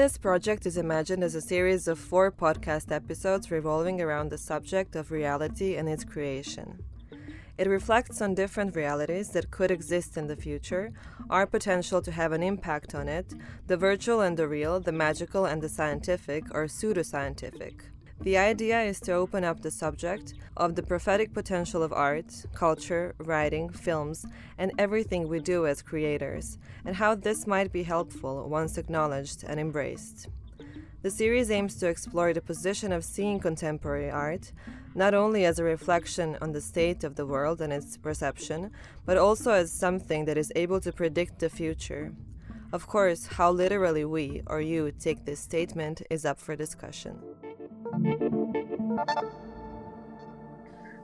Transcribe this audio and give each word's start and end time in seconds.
This 0.00 0.16
project 0.16 0.64
is 0.64 0.78
imagined 0.78 1.22
as 1.22 1.34
a 1.34 1.42
series 1.42 1.86
of 1.86 1.98
four 1.98 2.32
podcast 2.32 2.90
episodes 2.90 3.50
revolving 3.50 4.00
around 4.00 4.30
the 4.30 4.38
subject 4.38 4.96
of 4.96 5.10
reality 5.10 5.76
and 5.76 5.90
its 5.90 6.04
creation. 6.04 6.82
It 7.58 7.66
reflects 7.66 8.22
on 8.22 8.34
different 8.34 8.74
realities 8.74 9.28
that 9.32 9.50
could 9.50 9.70
exist 9.70 10.16
in 10.16 10.26
the 10.26 10.36
future, 10.36 10.94
our 11.28 11.46
potential 11.46 12.00
to 12.00 12.12
have 12.12 12.32
an 12.32 12.42
impact 12.42 12.94
on 12.94 13.10
it, 13.10 13.34
the 13.66 13.76
virtual 13.76 14.22
and 14.22 14.38
the 14.38 14.48
real, 14.48 14.80
the 14.80 14.90
magical 14.90 15.44
and 15.44 15.60
the 15.60 15.68
scientific 15.68 16.44
or 16.54 16.64
pseudoscientific. 16.64 17.82
The 18.22 18.36
idea 18.36 18.82
is 18.82 19.00
to 19.00 19.12
open 19.12 19.44
up 19.44 19.62
the 19.62 19.70
subject 19.70 20.34
of 20.54 20.74
the 20.74 20.82
prophetic 20.82 21.32
potential 21.32 21.82
of 21.82 21.90
art, 21.90 22.44
culture, 22.52 23.14
writing, 23.16 23.70
films, 23.70 24.26
and 24.58 24.72
everything 24.78 25.26
we 25.26 25.40
do 25.40 25.66
as 25.66 25.80
creators, 25.80 26.58
and 26.84 26.96
how 26.96 27.14
this 27.14 27.46
might 27.46 27.72
be 27.72 27.82
helpful 27.82 28.46
once 28.46 28.76
acknowledged 28.76 29.42
and 29.46 29.58
embraced. 29.58 30.28
The 31.00 31.10
series 31.10 31.50
aims 31.50 31.76
to 31.76 31.88
explore 31.88 32.34
the 32.34 32.42
position 32.42 32.92
of 32.92 33.06
seeing 33.06 33.40
contemporary 33.40 34.10
art, 34.10 34.52
not 34.94 35.14
only 35.14 35.46
as 35.46 35.58
a 35.58 35.64
reflection 35.64 36.36
on 36.42 36.52
the 36.52 36.60
state 36.60 37.04
of 37.04 37.14
the 37.14 37.24
world 37.24 37.62
and 37.62 37.72
its 37.72 37.96
perception, 37.96 38.70
but 39.06 39.16
also 39.16 39.52
as 39.52 39.72
something 39.72 40.26
that 40.26 40.36
is 40.36 40.52
able 40.54 40.80
to 40.80 40.92
predict 40.92 41.38
the 41.38 41.48
future. 41.48 42.12
Of 42.70 42.86
course, 42.86 43.24
how 43.24 43.50
literally 43.50 44.04
we 44.04 44.42
or 44.46 44.60
you 44.60 44.92
take 44.92 45.24
this 45.24 45.40
statement 45.40 46.02
is 46.10 46.26
up 46.26 46.38
for 46.38 46.54
discussion. 46.54 47.18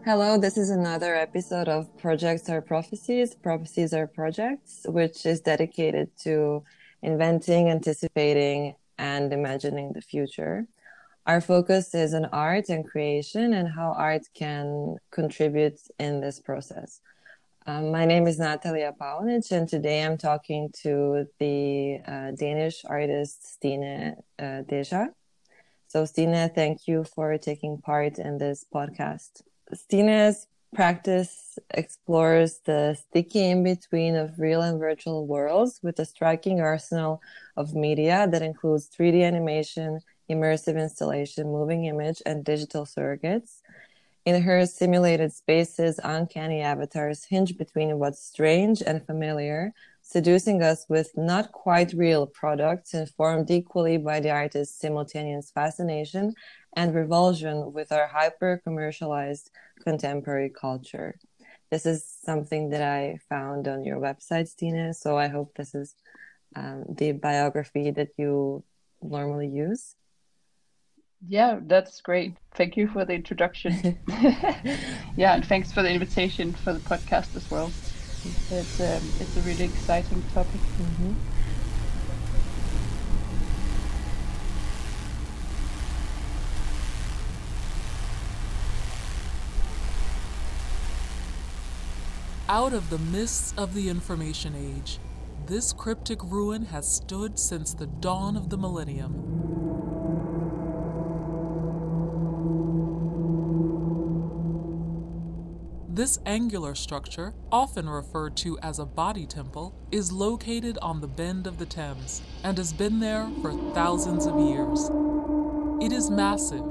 Hello, 0.04 0.38
this 0.38 0.58
is 0.58 0.70
another 0.70 1.14
episode 1.14 1.68
of 1.68 1.88
Projects 1.96 2.50
Are 2.50 2.60
Prophecies, 2.60 3.34
Prophecies 3.34 3.94
Are 3.94 4.06
Projects, 4.06 4.84
which 4.88 5.24
is 5.24 5.40
dedicated 5.40 6.10
to 6.24 6.62
inventing, 7.02 7.70
anticipating, 7.70 8.74
and 8.98 9.32
imagining 9.32 9.92
the 9.94 10.02
future. 10.02 10.66
Our 11.26 11.40
focus 11.40 11.94
is 11.94 12.12
on 12.12 12.26
art 12.26 12.68
and 12.68 12.86
creation 12.86 13.54
and 13.54 13.68
how 13.68 13.92
art 13.96 14.22
can 14.34 14.96
contribute 15.10 15.80
in 15.98 16.20
this 16.20 16.40
process. 16.40 17.00
Um, 17.66 17.90
my 17.90 18.04
name 18.04 18.26
is 18.26 18.38
Natalia 18.38 18.92
Paunic, 18.96 19.50
and 19.50 19.68
today 19.68 20.04
I'm 20.04 20.18
talking 20.18 20.70
to 20.82 21.26
the 21.40 22.00
uh, 22.06 22.30
Danish 22.32 22.84
artist 22.84 23.54
Stine 23.54 24.16
uh, 24.38 24.60
Deja. 24.68 25.06
So, 25.88 26.04
Stine, 26.04 26.50
thank 26.50 26.88
you 26.88 27.04
for 27.04 27.36
taking 27.38 27.78
part 27.78 28.18
in 28.18 28.38
this 28.38 28.64
podcast. 28.74 29.42
Stine's 29.72 30.48
practice 30.74 31.58
explores 31.70 32.58
the 32.64 32.94
sticky 32.94 33.50
in 33.50 33.62
between 33.62 34.16
of 34.16 34.38
real 34.38 34.62
and 34.62 34.78
virtual 34.80 35.26
worlds 35.26 35.80
with 35.82 35.98
a 36.00 36.04
striking 36.04 36.60
arsenal 36.60 37.22
of 37.56 37.74
media 37.74 38.26
that 38.30 38.42
includes 38.42 38.88
3D 38.88 39.22
animation, 39.22 40.00
immersive 40.30 40.78
installation, 40.80 41.46
moving 41.46 41.84
image, 41.84 42.20
and 42.26 42.44
digital 42.44 42.84
surrogates. 42.84 43.62
In 44.24 44.42
her 44.42 44.66
simulated 44.66 45.32
spaces, 45.32 46.00
uncanny 46.02 46.60
avatars 46.60 47.24
hinge 47.24 47.56
between 47.56 47.98
what's 48.00 48.20
strange 48.20 48.82
and 48.82 49.06
familiar, 49.06 49.72
seducing 50.08 50.62
us 50.62 50.86
with 50.88 51.10
not 51.16 51.50
quite 51.50 51.92
real 51.92 52.28
products 52.28 52.94
informed 52.94 53.50
equally 53.50 53.98
by 53.98 54.20
the 54.20 54.30
artist's 54.30 54.78
simultaneous 54.78 55.50
fascination 55.50 56.32
and 56.76 56.94
revulsion 56.94 57.72
with 57.72 57.90
our 57.90 58.06
hyper 58.06 58.60
commercialized 58.62 59.50
contemporary 59.82 60.48
culture. 60.48 61.18
This 61.72 61.86
is 61.86 62.04
something 62.04 62.70
that 62.70 62.82
I 62.82 63.18
found 63.28 63.66
on 63.66 63.82
your 63.82 63.98
website, 63.98 64.46
Stine. 64.46 64.94
So 64.94 65.18
I 65.18 65.26
hope 65.26 65.56
this 65.56 65.74
is 65.74 65.96
um, 66.54 66.84
the 66.88 67.10
biography 67.10 67.90
that 67.90 68.10
you 68.16 68.62
normally 69.02 69.48
use. 69.48 69.96
Yeah, 71.26 71.58
that's 71.66 72.00
great. 72.00 72.36
Thank 72.54 72.76
you 72.76 72.86
for 72.86 73.04
the 73.04 73.14
introduction. 73.14 73.98
yeah, 75.16 75.34
and 75.34 75.44
thanks 75.44 75.72
for 75.72 75.82
the 75.82 75.90
invitation 75.90 76.52
for 76.52 76.72
the 76.72 76.78
podcast 76.78 77.34
as 77.34 77.50
well. 77.50 77.72
It's 78.50 78.80
um, 78.80 79.02
it's 79.20 79.36
a 79.36 79.40
really 79.40 79.64
exciting 79.64 80.22
topic. 80.34 80.60
Mm-hmm. 80.60 81.12
Out 92.48 92.72
of 92.72 92.90
the 92.90 92.98
mists 92.98 93.52
of 93.56 93.74
the 93.74 93.88
information 93.88 94.54
age, 94.56 95.00
this 95.46 95.72
cryptic 95.72 96.22
ruin 96.22 96.66
has 96.66 96.90
stood 96.90 97.38
since 97.38 97.74
the 97.74 97.86
dawn 97.86 98.36
of 98.36 98.50
the 98.50 98.56
millennium. 98.56 99.65
This 105.96 106.18
angular 106.26 106.74
structure, 106.74 107.32
often 107.50 107.88
referred 107.88 108.36
to 108.36 108.58
as 108.58 108.78
a 108.78 108.84
body 108.84 109.24
temple, 109.24 109.74
is 109.90 110.12
located 110.12 110.76
on 110.82 111.00
the 111.00 111.08
bend 111.08 111.46
of 111.46 111.56
the 111.56 111.64
Thames 111.64 112.20
and 112.44 112.58
has 112.58 112.70
been 112.70 113.00
there 113.00 113.30
for 113.40 113.52
thousands 113.72 114.26
of 114.26 114.38
years. 114.38 114.90
It 115.80 115.96
is 115.96 116.10
massive, 116.10 116.66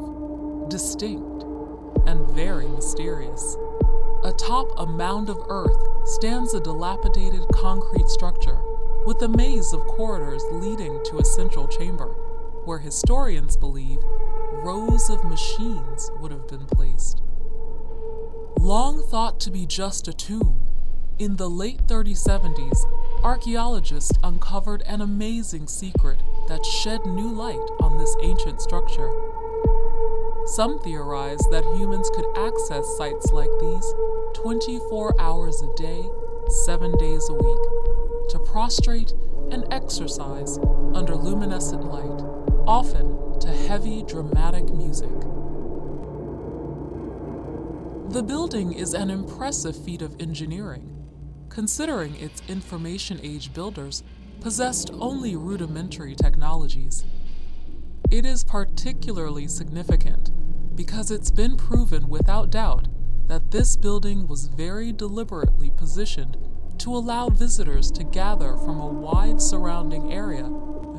distinct, 0.69 1.41
and 2.05 2.29
very 2.35 2.67
mysterious. 2.67 3.57
Atop 4.23 4.67
a 4.77 4.85
mound 4.85 5.31
of 5.31 5.43
earth 5.49 6.07
stands 6.07 6.53
a 6.53 6.59
dilapidated 6.59 7.47
concrete 7.51 8.09
structure 8.09 8.59
with 9.07 9.19
a 9.23 9.27
maze 9.27 9.73
of 9.73 9.87
corridors 9.87 10.43
leading 10.51 11.03
to 11.05 11.17
a 11.17 11.25
central 11.25 11.67
chamber, 11.67 12.13
where 12.65 12.77
historians 12.77 13.57
believe 13.57 14.03
rows 14.63 15.09
of 15.09 15.23
machines 15.23 16.11
would 16.19 16.31
have 16.31 16.47
been 16.47 16.67
placed. 16.67 17.23
Long 18.59 19.03
thought 19.03 19.39
to 19.41 19.51
be 19.51 19.65
just 19.65 20.07
a 20.07 20.13
tomb, 20.13 20.65
in 21.17 21.37
the 21.37 21.49
late 21.49 21.87
3070s, 21.87 22.85
archaeologists 23.23 24.11
uncovered 24.23 24.81
an 24.85 25.01
amazing 25.01 25.67
secret 25.67 26.19
that 26.47 26.65
shed 26.65 27.05
new 27.05 27.31
light 27.31 27.69
on 27.79 27.97
this 27.97 28.15
ancient 28.21 28.61
structure. 28.61 29.11
Some 30.47 30.79
theorize 30.79 31.39
that 31.51 31.63
humans 31.75 32.09
could 32.13 32.25
access 32.35 32.97
sites 32.97 33.31
like 33.31 33.49
these 33.61 33.93
24 34.33 35.19
hours 35.21 35.61
a 35.61 35.73
day, 35.75 36.09
7 36.65 36.97
days 36.97 37.29
a 37.29 37.33
week, 37.33 38.29
to 38.29 38.39
prostrate 38.39 39.13
and 39.51 39.65
exercise 39.71 40.57
under 40.93 41.15
luminescent 41.15 41.85
light, 41.85 42.21
often 42.67 43.39
to 43.39 43.47
heavy, 43.47 44.03
dramatic 44.03 44.65
music. 44.73 45.34
The 48.09 48.23
building 48.23 48.71
is 48.71 48.93
an 48.93 49.09
impressive 49.09 49.75
feat 49.75 50.01
of 50.01 50.15
engineering, 50.21 51.05
considering 51.49 52.15
its 52.15 52.41
information 52.47 53.19
age 53.23 53.53
builders 53.53 54.03
possessed 54.39 54.91
only 54.93 55.35
rudimentary 55.35 56.15
technologies. 56.15 57.03
It 58.09 58.25
is 58.25 58.43
particularly 58.43 59.47
significant 59.47 60.31
because 60.75 61.11
it's 61.11 61.31
been 61.31 61.57
proven 61.57 62.07
without 62.07 62.51
doubt 62.51 62.87
that 63.27 63.51
this 63.51 63.75
building 63.75 64.27
was 64.27 64.47
very 64.47 64.93
deliberately 64.93 65.71
positioned 65.71 66.37
to 66.77 66.95
allow 66.95 67.29
visitors 67.29 67.91
to 67.91 68.03
gather 68.03 68.55
from 68.55 68.79
a 68.79 68.87
wide 68.87 69.41
surrounding 69.41 70.13
area 70.13 70.49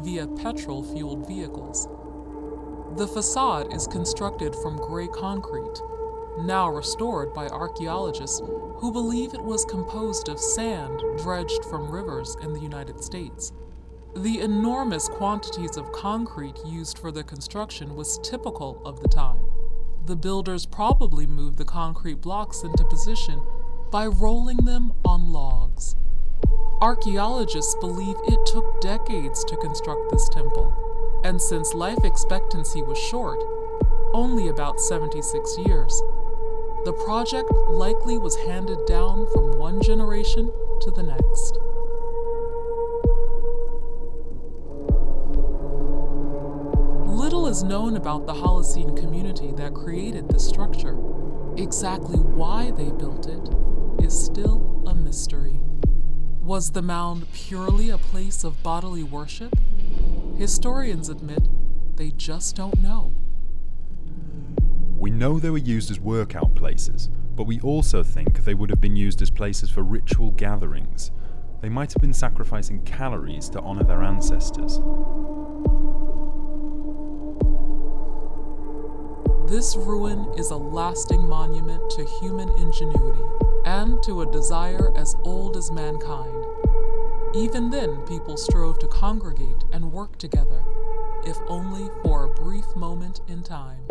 via 0.02 0.26
petrol 0.26 0.82
fueled 0.82 1.26
vehicles. 1.26 1.88
The 2.96 3.06
facade 3.06 3.72
is 3.72 3.86
constructed 3.86 4.54
from 4.56 4.76
gray 4.76 5.08
concrete 5.08 5.80
now 6.38 6.68
restored 6.68 7.32
by 7.32 7.48
archaeologists 7.48 8.40
who 8.76 8.92
believe 8.92 9.34
it 9.34 9.42
was 9.42 9.64
composed 9.64 10.28
of 10.28 10.38
sand 10.38 11.02
dredged 11.18 11.64
from 11.64 11.90
rivers 11.90 12.36
in 12.42 12.52
the 12.52 12.60
United 12.60 13.02
States. 13.02 13.52
The 14.14 14.40
enormous 14.40 15.08
quantities 15.08 15.76
of 15.76 15.92
concrete 15.92 16.58
used 16.64 16.98
for 16.98 17.10
the 17.10 17.22
construction 17.22 17.94
was 17.94 18.18
typical 18.18 18.80
of 18.84 19.00
the 19.00 19.08
time. 19.08 19.40
The 20.06 20.16
builders 20.16 20.66
probably 20.66 21.26
moved 21.26 21.58
the 21.58 21.64
concrete 21.64 22.20
blocks 22.20 22.62
into 22.62 22.84
position 22.84 23.42
by 23.90 24.06
rolling 24.06 24.58
them 24.58 24.92
on 25.04 25.32
logs. 25.32 25.96
Archaeologists 26.80 27.74
believe 27.76 28.16
it 28.26 28.44
took 28.46 28.80
decades 28.80 29.44
to 29.44 29.56
construct 29.56 30.10
this 30.10 30.28
temple, 30.28 30.72
and 31.24 31.40
since 31.40 31.74
life 31.74 32.04
expectancy 32.04 32.82
was 32.82 32.98
short, 32.98 33.42
only 34.12 34.48
about 34.48 34.80
76 34.80 35.58
years, 35.58 36.02
the 36.86 36.92
project 36.92 37.50
likely 37.68 38.16
was 38.16 38.36
handed 38.36 38.78
down 38.86 39.26
from 39.32 39.58
one 39.58 39.82
generation 39.82 40.52
to 40.80 40.88
the 40.92 41.02
next. 41.02 41.58
Little 47.10 47.48
is 47.48 47.64
known 47.64 47.96
about 47.96 48.26
the 48.26 48.34
Holocene 48.34 48.96
community 48.96 49.50
that 49.56 49.74
created 49.74 50.28
this 50.28 50.46
structure. 50.46 50.96
Exactly 51.56 52.20
why 52.20 52.70
they 52.70 52.92
built 52.92 53.26
it 53.26 53.48
is 54.00 54.16
still 54.16 54.84
a 54.86 54.94
mystery. 54.94 55.58
Was 56.40 56.70
the 56.70 56.82
mound 56.82 57.26
purely 57.32 57.90
a 57.90 57.98
place 57.98 58.44
of 58.44 58.62
bodily 58.62 59.02
worship? 59.02 59.56
historians 60.36 61.08
admit 61.08 61.48
they 61.96 62.12
just 62.12 62.54
don't 62.54 62.80
know. 62.80 63.12
We 65.06 65.12
know 65.12 65.38
they 65.38 65.50
were 65.50 65.58
used 65.58 65.88
as 65.92 66.00
workout 66.00 66.56
places, 66.56 67.10
but 67.36 67.44
we 67.44 67.60
also 67.60 68.02
think 68.02 68.42
they 68.42 68.54
would 68.54 68.70
have 68.70 68.80
been 68.80 68.96
used 68.96 69.22
as 69.22 69.30
places 69.30 69.70
for 69.70 69.84
ritual 69.84 70.32
gatherings. 70.32 71.12
They 71.60 71.68
might 71.68 71.92
have 71.92 72.02
been 72.02 72.12
sacrificing 72.12 72.82
calories 72.82 73.48
to 73.50 73.60
honour 73.60 73.84
their 73.84 74.02
ancestors. 74.02 74.78
This 79.48 79.76
ruin 79.76 80.26
is 80.36 80.50
a 80.50 80.56
lasting 80.56 81.28
monument 81.28 81.88
to 81.90 82.04
human 82.18 82.48
ingenuity 82.58 83.22
and 83.64 84.02
to 84.02 84.22
a 84.22 84.32
desire 84.32 84.92
as 84.96 85.14
old 85.22 85.56
as 85.56 85.70
mankind. 85.70 86.44
Even 87.32 87.70
then, 87.70 87.98
people 88.08 88.36
strove 88.36 88.80
to 88.80 88.88
congregate 88.88 89.62
and 89.72 89.92
work 89.92 90.18
together, 90.18 90.64
if 91.24 91.38
only 91.46 91.90
for 92.02 92.24
a 92.24 92.34
brief 92.34 92.74
moment 92.74 93.20
in 93.28 93.44
time. 93.44 93.86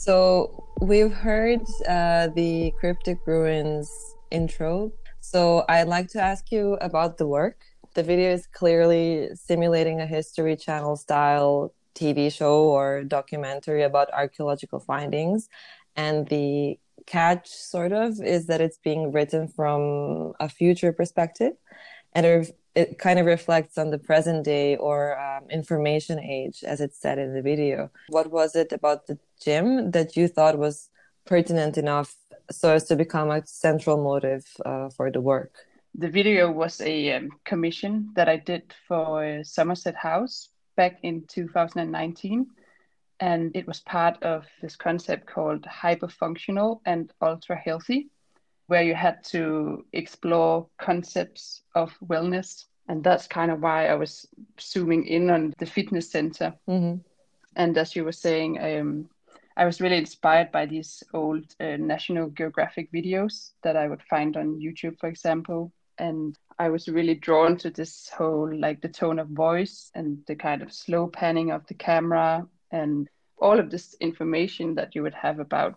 So 0.00 0.64
we've 0.80 1.12
heard 1.12 1.60
uh, 1.86 2.28
the 2.28 2.72
Cryptic 2.80 3.18
Ruins 3.26 3.92
intro. 4.30 4.92
So 5.20 5.66
I'd 5.68 5.88
like 5.88 6.08
to 6.12 6.22
ask 6.22 6.50
you 6.50 6.78
about 6.80 7.18
the 7.18 7.26
work. 7.26 7.60
The 7.92 8.02
video 8.02 8.30
is 8.30 8.46
clearly 8.46 9.28
simulating 9.34 10.00
a 10.00 10.06
History 10.06 10.56
Channel 10.56 10.96
style 10.96 11.74
TV 11.94 12.32
show 12.32 12.64
or 12.64 13.04
documentary 13.04 13.82
about 13.82 14.10
archaeological 14.14 14.80
findings. 14.80 15.50
And 15.96 16.26
the 16.28 16.78
catch, 17.04 17.50
sort 17.50 17.92
of, 17.92 18.22
is 18.22 18.46
that 18.46 18.62
it's 18.62 18.78
being 18.78 19.12
written 19.12 19.48
from 19.48 20.32
a 20.40 20.48
future 20.48 20.94
perspective. 20.94 21.52
And 22.12 22.52
it, 22.74 22.98
kind 22.98 23.18
of 23.18 23.26
reflects 23.26 23.78
on 23.78 23.90
the 23.90 23.98
present 23.98 24.44
day 24.44 24.76
or 24.76 25.18
um, 25.18 25.50
information 25.50 26.18
age, 26.18 26.64
as 26.64 26.80
it 26.80 26.94
said 26.94 27.18
in 27.18 27.34
the 27.34 27.42
video. 27.42 27.90
What 28.08 28.30
was 28.30 28.54
it 28.56 28.72
about 28.72 29.06
the 29.06 29.18
gym 29.42 29.90
that 29.90 30.16
you 30.16 30.28
thought 30.28 30.58
was 30.58 30.88
pertinent 31.24 31.76
enough 31.76 32.16
so 32.50 32.74
as 32.74 32.84
to 32.84 32.96
become 32.96 33.30
a 33.30 33.46
central 33.46 34.02
motive 34.02 34.46
uh, 34.64 34.88
for 34.90 35.10
the 35.10 35.20
work? 35.20 35.52
The 35.94 36.08
video 36.08 36.50
was 36.50 36.80
a 36.80 37.14
um, 37.14 37.30
commission 37.44 38.10
that 38.14 38.28
I 38.28 38.36
did 38.36 38.72
for 38.86 39.42
Somerset 39.42 39.96
House 39.96 40.50
back 40.76 41.00
in 41.02 41.24
2019. 41.26 42.46
And 43.18 43.54
it 43.54 43.66
was 43.66 43.80
part 43.80 44.22
of 44.22 44.46
this 44.62 44.76
concept 44.76 45.26
called 45.26 45.62
hyperfunctional 45.62 46.80
and 46.86 47.12
ultra 47.20 47.56
healthy, 47.56 48.08
where 48.70 48.84
you 48.84 48.94
had 48.94 49.24
to 49.24 49.84
explore 49.92 50.68
concepts 50.78 51.62
of 51.74 51.92
wellness. 52.06 52.66
And 52.88 53.02
that's 53.02 53.26
kind 53.26 53.50
of 53.50 53.60
why 53.60 53.88
I 53.88 53.94
was 53.94 54.28
zooming 54.60 55.06
in 55.06 55.28
on 55.28 55.52
the 55.58 55.66
fitness 55.66 56.08
center. 56.10 56.54
Mm-hmm. 56.68 56.98
And 57.56 57.76
as 57.76 57.96
you 57.96 58.04
were 58.04 58.12
saying, 58.12 58.60
um, 58.60 59.08
I 59.56 59.64
was 59.66 59.80
really 59.80 59.98
inspired 59.98 60.52
by 60.52 60.66
these 60.66 61.02
old 61.12 61.44
uh, 61.58 61.76
National 61.78 62.30
Geographic 62.30 62.92
videos 62.92 63.50
that 63.64 63.76
I 63.76 63.88
would 63.88 64.02
find 64.04 64.36
on 64.36 64.60
YouTube, 64.60 65.00
for 65.00 65.08
example. 65.08 65.72
And 65.98 66.38
I 66.60 66.68
was 66.68 66.88
really 66.88 67.16
drawn 67.16 67.56
to 67.58 67.70
this 67.70 68.08
whole, 68.16 68.56
like 68.56 68.80
the 68.80 68.88
tone 68.88 69.18
of 69.18 69.28
voice 69.28 69.90
and 69.96 70.18
the 70.28 70.36
kind 70.36 70.62
of 70.62 70.72
slow 70.72 71.08
panning 71.08 71.50
of 71.50 71.66
the 71.66 71.74
camera 71.74 72.46
and 72.70 73.08
all 73.36 73.58
of 73.58 73.68
this 73.68 73.96
information 74.00 74.76
that 74.76 74.94
you 74.94 75.02
would 75.02 75.14
have 75.14 75.40
about 75.40 75.74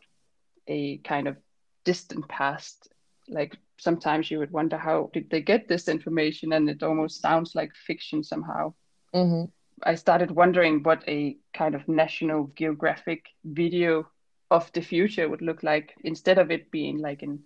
a 0.68 0.98
kind 1.00 1.28
of 1.28 1.38
distant 1.83 2.27
past. 2.27 2.89
Like 3.27 3.57
sometimes 3.77 4.30
you 4.30 4.39
would 4.39 4.51
wonder 4.51 4.77
how 4.77 5.09
did 5.13 5.30
they 5.30 5.41
get 5.41 5.68
this 5.68 5.88
information, 5.88 6.53
and 6.53 6.69
it 6.69 6.83
almost 6.83 7.21
sounds 7.21 7.56
like 7.56 7.71
fiction 7.75 8.24
somehow. 8.24 8.74
Mm-hmm. 9.13 9.45
I 9.83 9.95
started 9.95 10.31
wondering 10.31 10.83
what 10.83 11.03
a 11.07 11.38
kind 11.53 11.75
of 11.75 11.88
National 11.88 12.51
Geographic 12.56 13.25
video 13.44 14.07
of 14.51 14.71
the 14.74 14.81
future 14.81 15.27
would 15.27 15.41
look 15.41 15.63
like 15.63 15.95
instead 16.03 16.38
of 16.38 16.51
it 16.51 16.69
being 16.71 17.00
like 17.00 17.24
an 17.24 17.44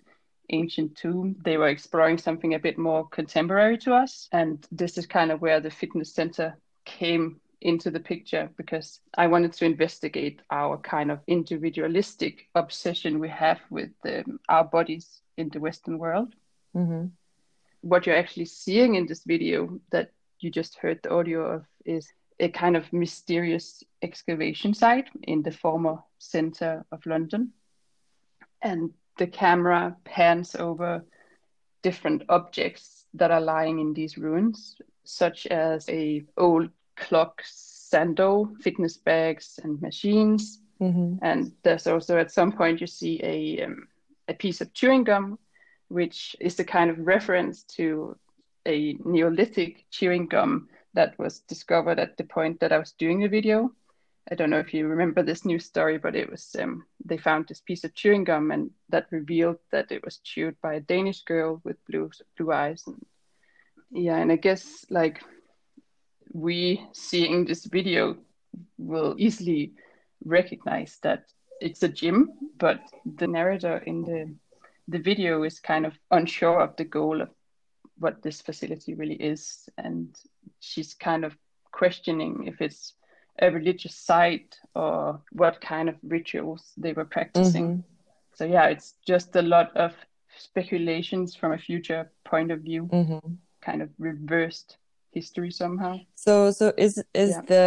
ancient 0.50 0.98
tomb. 0.98 1.36
They 1.44 1.58
were 1.58 1.70
exploring 1.70 2.18
something 2.18 2.54
a 2.54 2.60
bit 2.60 2.78
more 2.78 3.08
contemporary 3.08 3.78
to 3.80 3.94
us. 3.94 4.28
And 4.32 4.66
this 4.72 4.98
is 4.98 5.06
kind 5.06 5.32
of 5.32 5.42
where 5.42 5.60
the 5.60 5.70
fitness 5.70 6.14
center 6.14 6.58
came 6.86 7.40
into 7.62 7.90
the 7.90 8.00
picture 8.00 8.50
because 8.58 9.00
I 9.18 9.28
wanted 9.28 9.54
to 9.54 9.66
investigate 9.66 10.42
our 10.52 10.78
kind 10.78 11.12
of 11.12 11.20
individualistic 11.28 12.48
obsession 12.56 13.20
we 13.20 13.30
have 13.30 13.60
with 13.70 13.92
um, 14.06 14.40
our 14.48 14.64
bodies 14.64 15.22
in 15.38 15.50
the 15.50 15.60
Western 15.60 15.98
world. 15.98 16.34
Mm-hmm. 16.76 17.08
What 17.82 18.06
you're 18.06 18.16
actually 18.16 18.46
seeing 18.46 18.96
in 18.96 19.08
this 19.08 19.24
video 19.24 19.80
that 19.92 20.12
you 20.40 20.52
just 20.52 20.78
heard 20.78 21.00
the 21.02 21.14
audio 21.14 21.42
of 21.56 21.66
is 21.86 22.08
a 22.40 22.50
kind 22.50 22.78
of 22.78 22.92
mysterious 22.94 23.84
excavation 24.02 24.74
site 24.74 25.10
in 25.24 25.42
the 25.42 25.52
former 25.52 25.98
center 26.20 26.86
of 26.92 27.06
London. 27.06 27.52
And 28.62 28.92
the 29.18 29.28
camera 29.28 29.96
pans 30.04 30.56
over 30.56 31.04
different 31.82 32.24
objects 32.30 33.06
that 33.14 33.32
are 33.32 33.42
lying 33.42 33.80
in 33.80 33.94
these 33.94 34.18
ruins, 34.18 34.80
such 35.04 35.48
as 35.48 35.88
a 35.90 36.24
old 36.38 36.70
clock, 36.98 37.44
sando, 37.44 38.56
fitness 38.62 38.98
bags, 38.98 39.60
and 39.64 39.82
machines. 39.82 40.60
Mm-hmm. 40.82 41.16
And 41.22 41.52
there's 41.64 41.88
also 41.88 42.18
at 42.18 42.32
some 42.32 42.52
point 42.52 42.82
you 42.82 42.88
see 42.88 43.20
a 43.24 43.64
um, 43.64 43.88
a 44.28 44.34
piece 44.34 44.62
of 44.62 44.74
chewing 44.74 45.04
gum, 45.04 45.40
which 45.88 46.36
is 46.40 46.56
the 46.56 46.64
kind 46.64 46.90
of 46.90 47.00
reference 47.00 47.64
to 47.64 48.18
a 48.68 48.98
Neolithic 49.06 49.86
chewing 49.90 50.28
gum 50.28 50.70
that 50.94 51.18
was 51.18 51.40
discovered 51.40 52.00
at 52.00 52.18
the 52.18 52.24
point 52.24 52.60
that 52.60 52.72
I 52.72 52.78
was 52.78 52.92
doing 52.92 53.22
the 53.22 53.28
video. 53.28 53.72
I 54.30 54.36
don't 54.36 54.50
know 54.50 54.60
if 54.60 54.74
you 54.74 54.88
remember 54.88 55.24
this 55.24 55.46
news 55.46 55.66
story, 55.66 55.98
but 55.98 56.16
it 56.16 56.30
was 56.30 56.56
um, 56.60 56.86
they 57.06 57.18
found 57.18 57.48
this 57.48 57.62
piece 57.62 57.86
of 57.86 57.96
chewing 57.96 58.26
gum 58.26 58.52
and 58.52 58.72
that 58.90 59.08
revealed 59.12 59.60
that 59.72 59.92
it 59.92 60.04
was 60.04 60.18
chewed 60.18 60.60
by 60.62 60.74
a 60.76 60.82
Danish 60.82 61.24
girl 61.24 61.62
with 61.64 61.78
blue 61.86 62.12
blue 62.38 62.52
eyes. 62.52 62.84
And 62.88 63.06
yeah, 63.92 64.18
and 64.18 64.32
I 64.32 64.36
guess 64.36 64.86
like 64.90 65.24
we 66.34 66.86
seeing 66.94 67.46
this 67.46 67.66
video 67.66 68.18
will 68.78 69.16
easily 69.18 69.74
recognize 70.26 70.98
that 71.04 71.26
it's 71.62 71.84
a 71.84 71.88
gym, 71.88 72.32
but 72.58 72.80
the 73.16 73.28
narrator 73.28 73.78
in 73.78 74.04
the 74.04 74.34
the 74.90 75.00
video 75.00 75.44
is 75.44 75.60
kind 75.60 75.86
of 75.86 75.94
unsure 76.12 76.62
of 76.62 76.76
the 76.78 76.86
goal 76.86 77.22
of 77.22 77.30
what 78.00 78.22
this 78.22 78.42
facility 78.42 78.94
really 78.94 79.16
is, 79.16 79.68
and 79.78 80.16
she's 80.60 80.94
kind 80.94 81.26
of 81.26 81.36
questioning 81.72 82.48
if 82.48 82.62
it's 82.62 82.94
a 83.42 83.52
religious 83.52 83.96
site 83.96 84.56
or 84.76 85.22
what 85.32 85.62
kind 85.62 85.90
of 85.90 85.96
rituals 86.04 86.72
they 86.78 86.94
were 86.94 87.06
practicing. 87.06 87.68
Mm-hmm. 87.68 87.82
So 88.34 88.46
yeah, 88.46 88.68
it's 88.68 88.94
just 89.06 89.36
a 89.36 89.42
lot 89.42 89.76
of 89.76 89.94
speculations 90.38 91.36
from 91.36 91.52
a 91.52 91.58
future 91.58 92.10
point 92.24 92.52
of 92.52 92.62
view, 92.62 92.86
mm-hmm. 92.86 93.34
kind 93.62 93.82
of 93.82 93.90
reversed 94.00 94.78
history 95.20 95.52
somehow. 95.52 95.94
So 96.26 96.52
so 96.60 96.66
is 96.86 96.94
is 97.14 97.32
yeah. 97.32 97.42
the 97.52 97.66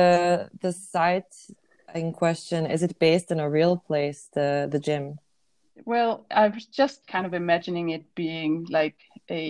the 0.64 0.72
site 0.72 1.34
in 2.00 2.12
question 2.12 2.60
is 2.74 2.80
it 2.82 2.94
based 2.98 3.28
in 3.34 3.38
a 3.40 3.48
real 3.58 3.76
place 3.88 4.20
the 4.36 4.68
the 4.72 4.80
gym? 4.86 5.04
Well, 5.92 6.12
I 6.42 6.48
was 6.48 6.66
just 6.80 7.06
kind 7.06 7.26
of 7.26 7.32
imagining 7.34 7.86
it 7.96 8.04
being 8.14 8.66
like 8.78 8.98
a 9.30 9.42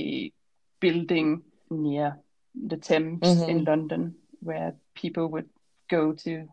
building 0.85 1.43
near 1.71 2.19
the 2.55 2.77
Thames 2.77 3.21
mm-hmm. 3.21 3.51
in 3.51 3.65
London 3.65 4.15
where 4.41 4.75
people 4.95 5.27
would 5.29 5.49
go 5.89 6.13
to 6.25 6.49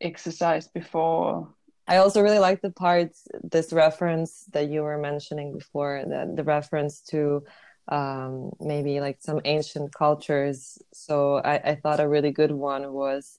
exercise 0.00 0.66
before. 0.68 1.48
I 1.86 1.98
also 1.98 2.22
really 2.22 2.38
like 2.38 2.60
the 2.62 2.70
parts, 2.70 3.28
this 3.42 3.72
reference 3.72 4.44
that 4.52 4.68
you 4.68 4.82
were 4.82 4.98
mentioning 4.98 5.52
before, 5.52 6.02
the, 6.06 6.32
the 6.34 6.44
reference 6.44 7.00
to 7.12 7.44
um, 7.88 8.52
maybe 8.60 9.00
like 9.00 9.18
some 9.20 9.40
ancient 9.44 9.94
cultures. 9.94 10.78
So 10.92 11.36
I, 11.36 11.56
I 11.56 11.74
thought 11.74 12.00
a 12.00 12.08
really 12.08 12.30
good 12.30 12.52
one 12.52 12.92
was 12.92 13.38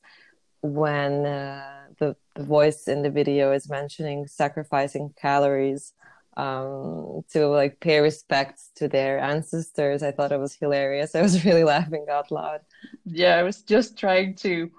when 0.61 1.25
uh, 1.25 1.87
the, 1.99 2.15
the 2.35 2.43
voice 2.43 2.87
in 2.87 3.01
the 3.01 3.09
video 3.09 3.51
is 3.51 3.69
mentioning 3.69 4.27
sacrificing 4.27 5.13
calories 5.19 5.93
um, 6.37 7.23
to 7.31 7.47
like 7.47 7.79
pay 7.79 7.99
respects 7.99 8.71
to 8.75 8.87
their 8.87 9.19
ancestors. 9.19 10.03
I 10.03 10.11
thought 10.11 10.31
it 10.31 10.39
was 10.39 10.55
hilarious. 10.55 11.15
I 11.15 11.21
was 11.21 11.45
really 11.45 11.63
laughing 11.63 12.05
out 12.09 12.31
loud. 12.31 12.61
Yeah, 13.05 13.37
I 13.37 13.43
was 13.43 13.61
just 13.61 13.97
trying 13.97 14.35
to 14.35 14.71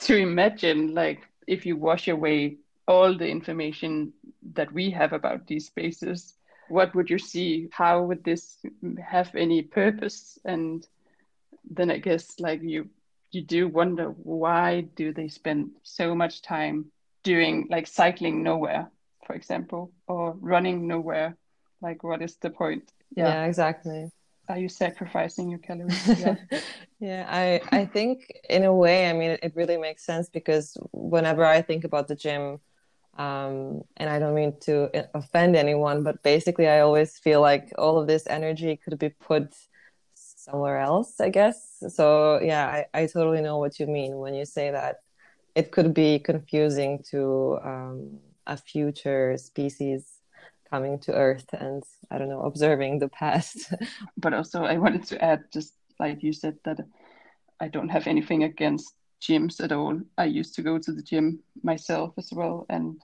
to 0.00 0.16
imagine 0.16 0.94
like 0.94 1.28
if 1.46 1.66
you 1.66 1.76
wash 1.76 2.08
away 2.08 2.56
all 2.88 3.16
the 3.16 3.28
information 3.28 4.12
that 4.54 4.72
we 4.72 4.90
have 4.90 5.12
about 5.12 5.46
these 5.46 5.66
spaces 5.66 6.34
what 6.70 6.94
would 6.94 7.10
you 7.10 7.18
see? 7.18 7.68
How 7.72 8.02
would 8.02 8.24
this 8.24 8.58
have 9.04 9.34
any 9.34 9.62
purpose? 9.62 10.38
And 10.44 10.86
then 11.70 11.90
i 11.90 11.98
guess 11.98 12.40
like 12.40 12.60
you 12.62 12.88
you 13.32 13.42
do 13.42 13.68
wonder 13.68 14.06
why 14.06 14.80
do 14.96 15.12
they 15.12 15.28
spend 15.28 15.70
so 15.82 16.14
much 16.14 16.42
time 16.42 16.86
doing 17.22 17.66
like 17.70 17.86
cycling 17.86 18.42
nowhere 18.42 18.90
for 19.26 19.34
example 19.36 19.92
or 20.08 20.34
running 20.40 20.88
nowhere? 20.88 21.36
Like 21.80 22.02
what 22.02 22.22
is 22.22 22.36
the 22.36 22.50
point? 22.50 22.92
Yeah, 23.14 23.28
yeah. 23.28 23.44
exactly. 23.44 24.10
Are 24.48 24.58
you 24.58 24.68
sacrificing 24.68 25.48
your 25.48 25.60
calories? 25.60 26.06
Yeah. 26.18 26.34
Yeah 26.98 27.24
i 27.30 27.60
i 27.72 27.86
think 27.86 28.30
in 28.50 28.64
a 28.64 28.74
way 28.74 29.08
i 29.08 29.12
mean 29.14 29.30
it, 29.30 29.40
it 29.42 29.52
really 29.56 29.78
makes 29.78 30.04
sense 30.04 30.28
because 30.28 30.76
whenever 30.92 31.44
i 31.44 31.62
think 31.62 31.84
about 31.84 32.08
the 32.08 32.14
gym 32.14 32.60
um, 33.20 33.82
and 33.98 34.08
I 34.08 34.18
don't 34.18 34.34
mean 34.34 34.54
to 34.60 34.88
offend 35.14 35.54
anyone, 35.54 36.02
but 36.02 36.22
basically, 36.22 36.68
I 36.68 36.80
always 36.80 37.18
feel 37.18 37.42
like 37.42 37.70
all 37.76 37.98
of 37.98 38.06
this 38.06 38.26
energy 38.26 38.80
could 38.82 38.98
be 38.98 39.10
put 39.10 39.54
somewhere 40.14 40.78
else, 40.78 41.20
I 41.20 41.28
guess. 41.28 41.82
So, 41.88 42.40
yeah, 42.40 42.66
I, 42.66 42.86
I 42.94 43.06
totally 43.06 43.42
know 43.42 43.58
what 43.58 43.78
you 43.78 43.86
mean 43.86 44.16
when 44.16 44.34
you 44.34 44.46
say 44.46 44.70
that 44.70 45.00
it 45.54 45.70
could 45.70 45.92
be 45.92 46.18
confusing 46.18 47.04
to 47.10 47.58
um, 47.62 48.20
a 48.46 48.56
future 48.56 49.36
species 49.36 50.06
coming 50.70 50.98
to 51.00 51.12
Earth 51.12 51.52
and, 51.52 51.82
I 52.10 52.16
don't 52.16 52.30
know, 52.30 52.44
observing 52.44 53.00
the 53.00 53.08
past. 53.08 53.74
but 54.16 54.32
also, 54.32 54.62
I 54.64 54.78
wanted 54.78 55.04
to 55.08 55.22
add, 55.22 55.44
just 55.52 55.74
like 55.98 56.22
you 56.22 56.32
said, 56.32 56.56
that 56.64 56.78
I 57.60 57.68
don't 57.68 57.90
have 57.90 58.06
anything 58.06 58.44
against 58.44 58.94
gyms 59.20 59.62
at 59.62 59.72
all. 59.72 60.00
I 60.16 60.24
used 60.24 60.54
to 60.54 60.62
go 60.62 60.78
to 60.78 60.90
the 60.90 61.02
gym 61.02 61.40
myself 61.62 62.14
as 62.16 62.30
well, 62.32 62.64
and 62.70 62.98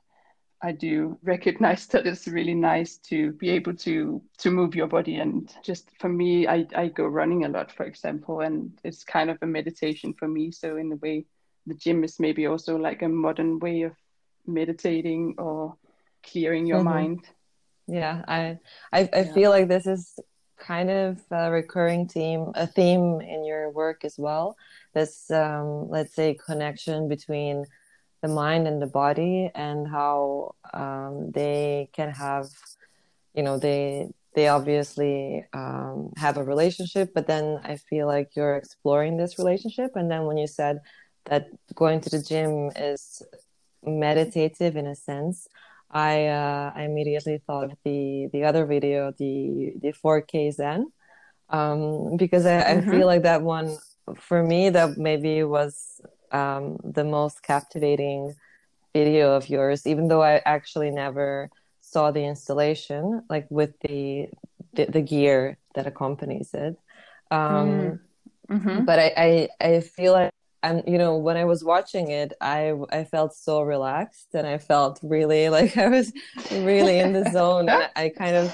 I 0.63 0.73
do 0.73 1.19
recognize 1.23 1.87
that 1.89 2.07
it's 2.07 2.27
really 2.27 2.55
nice 2.55 2.97
to 3.09 3.33
be 3.33 3.51
able 3.51 3.75
to 3.77 4.23
to 4.39 4.51
move 4.51 4.75
your 4.75 4.87
body 4.87 5.17
and 5.17 5.53
just 5.63 5.91
for 5.99 6.09
me 6.09 6.47
I, 6.47 6.67
I 6.75 6.89
go 6.89 7.07
running 7.07 7.45
a 7.45 7.49
lot 7.49 7.71
for 7.71 7.85
example 7.85 8.41
and 8.41 8.73
it's 8.85 9.05
kind 9.05 9.31
of 9.31 9.39
a 9.43 9.47
meditation 9.47 10.15
for 10.15 10.29
me 10.29 10.51
so 10.51 10.77
in 10.77 10.93
a 10.93 10.97
way 10.97 11.27
the 11.67 11.75
gym 11.75 12.05
is 12.05 12.21
maybe 12.21 12.47
also 12.47 12.77
like 12.77 13.03
a 13.03 13.09
modern 13.09 13.59
way 13.59 13.83
of 13.83 13.93
meditating 14.47 15.35
or 15.39 15.77
clearing 16.23 16.67
your 16.67 16.79
mm-hmm. 16.79 16.89
mind 16.89 17.25
yeah 17.87 18.23
I 18.27 18.59
I, 18.93 19.09
I 19.13 19.21
yeah. 19.21 19.33
feel 19.33 19.51
like 19.51 19.69
this 19.69 19.87
is 19.87 20.19
kind 20.59 20.89
of 20.89 21.21
a 21.31 21.51
recurring 21.51 22.09
theme 22.09 22.53
a 22.55 22.67
theme 22.67 23.21
in 23.21 23.45
your 23.45 23.71
work 23.71 24.05
as 24.05 24.19
well 24.19 24.57
this 24.95 25.31
um, 25.31 25.91
let's 25.91 26.15
say 26.15 26.35
connection 26.35 27.09
between 27.09 27.67
the 28.23 28.29
mind 28.29 28.67
and 28.67 28.81
the 28.81 28.87
body 28.87 29.51
and 29.55 29.87
how 29.89 30.55
um, 30.73 31.31
they 31.33 31.89
can 31.93 32.11
have 32.11 32.47
you 33.35 33.43
know 33.43 33.59
they 33.59 34.09
they 34.35 34.49
obviously 34.49 35.45
um, 35.53 36.13
have 36.17 36.37
a 36.37 36.45
relationship 36.45 37.13
but 37.15 37.27
then 37.27 37.61
i 37.65 37.77
feel 37.77 38.07
like 38.07 38.31
you're 38.35 38.57
exploring 38.57 39.17
this 39.17 39.39
relationship 39.39 39.97
and 39.97 40.11
then 40.11 40.25
when 40.25 40.37
you 40.37 40.47
said 40.47 40.81
that 41.25 41.49
going 41.75 42.01
to 42.01 42.11
the 42.11 42.23
gym 42.23 42.71
is 42.77 43.23
meditative 43.85 44.77
in 44.77 44.87
a 44.87 44.95
sense 44.95 45.49
i 45.91 46.27
uh, 46.27 46.73
i 46.75 46.83
immediately 46.83 47.39
thought 47.47 47.65
of 47.65 47.73
the 47.85 48.29
the 48.33 48.45
other 48.45 48.67
video 48.67 49.13
the 49.19 49.73
the 49.81 49.93
4k 49.93 50.53
zen 50.53 50.91
um, 51.49 52.17
because 52.17 52.45
I, 52.45 52.63
mm-hmm. 52.63 52.89
I 52.89 52.93
feel 52.93 53.07
like 53.07 53.23
that 53.23 53.43
one 53.43 53.77
for 54.17 54.43
me 54.43 54.71
that 54.71 54.97
maybe 54.97 55.43
was 55.45 56.01
um, 56.33 56.79
the 56.85 57.05
most 57.05 57.43
captivating 57.43 58.35
video 58.95 59.33
of 59.33 59.49
yours, 59.49 59.87
even 59.87 60.09
though 60.09 60.23
I 60.23 60.41
actually 60.45 60.91
never 60.91 61.51
saw 61.81 62.11
the 62.11 62.25
installation, 62.25 63.23
like 63.29 63.47
with 63.51 63.79
the 63.81 64.29
the, 64.75 64.87
the 64.87 65.01
gear 65.01 65.59
that 65.75 65.87
accompanies 65.87 66.51
it. 66.55 66.77
Um, 67.31 68.01
mm-hmm. 68.51 68.85
But 68.85 68.99
I, 68.99 69.13
I 69.17 69.49
I 69.61 69.81
feel 69.81 70.13
like 70.13 70.31
and 70.63 70.83
you 70.87 70.99
know 70.99 71.17
when 71.17 71.37
I 71.37 71.45
was 71.45 71.63
watching 71.65 72.11
it, 72.11 72.33
I 72.41 72.75
I 72.91 73.05
felt 73.05 73.35
so 73.35 73.63
relaxed 73.63 74.35
and 74.35 74.47
I 74.47 74.59
felt 74.59 74.99
really 75.03 75.49
like 75.59 75.77
I 75.77 75.89
was 75.89 76.13
really 76.51 76.99
in 76.99 77.13
the 77.13 77.31
zone, 77.31 77.69
and 77.69 77.89
I 77.97 78.09
kind 78.09 78.37
of 78.37 78.47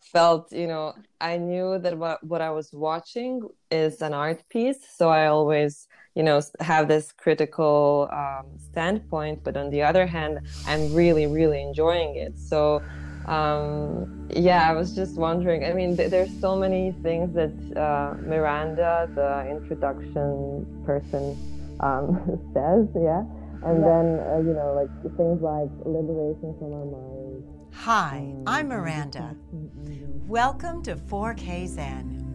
felt 0.00 0.52
you 0.52 0.66
know 0.66 0.94
I 1.20 1.36
knew 1.36 1.78
that 1.78 1.96
what 1.96 2.22
what 2.24 2.40
I 2.40 2.50
was 2.50 2.72
watching 2.72 3.48
is 3.70 4.02
an 4.02 4.14
art 4.14 4.42
piece, 4.48 4.82
so 4.98 5.08
I 5.08 5.26
always 5.26 5.86
you 6.14 6.22
know 6.22 6.40
have 6.60 6.88
this 6.88 7.12
critical 7.12 8.08
um, 8.12 8.46
standpoint 8.58 9.42
but 9.44 9.56
on 9.56 9.70
the 9.70 9.82
other 9.82 10.06
hand 10.06 10.40
i'm 10.66 10.92
really 10.94 11.26
really 11.26 11.62
enjoying 11.62 12.16
it. 12.16 12.38
So 12.38 12.82
um, 13.26 14.28
yeah 14.34 14.68
i 14.68 14.72
was 14.72 14.94
just 14.94 15.16
wondering 15.16 15.64
i 15.64 15.72
mean 15.72 15.96
th- 15.96 16.10
there's 16.10 16.32
so 16.40 16.56
many 16.56 16.92
things 17.02 17.34
that 17.34 17.52
uh, 17.76 18.14
miranda 18.22 19.08
the 19.14 19.46
introduction 19.50 20.66
person 20.86 21.36
um, 21.80 22.18
says 22.54 22.86
yeah? 22.94 23.22
And 23.62 23.80
yeah. 23.80 23.88
then 23.88 24.06
uh, 24.20 24.38
you 24.38 24.54
know 24.54 24.72
like 24.74 25.16
things 25.16 25.40
like 25.42 25.70
liberation 25.84 26.54
from 26.58 26.72
our 26.72 26.86
mind 26.86 27.44
hi 27.72 28.34
i'm 28.46 28.68
miranda. 28.68 29.36
Welcome 30.26 30.82
to 30.84 30.94
4k 30.94 31.66
zen 31.66 32.29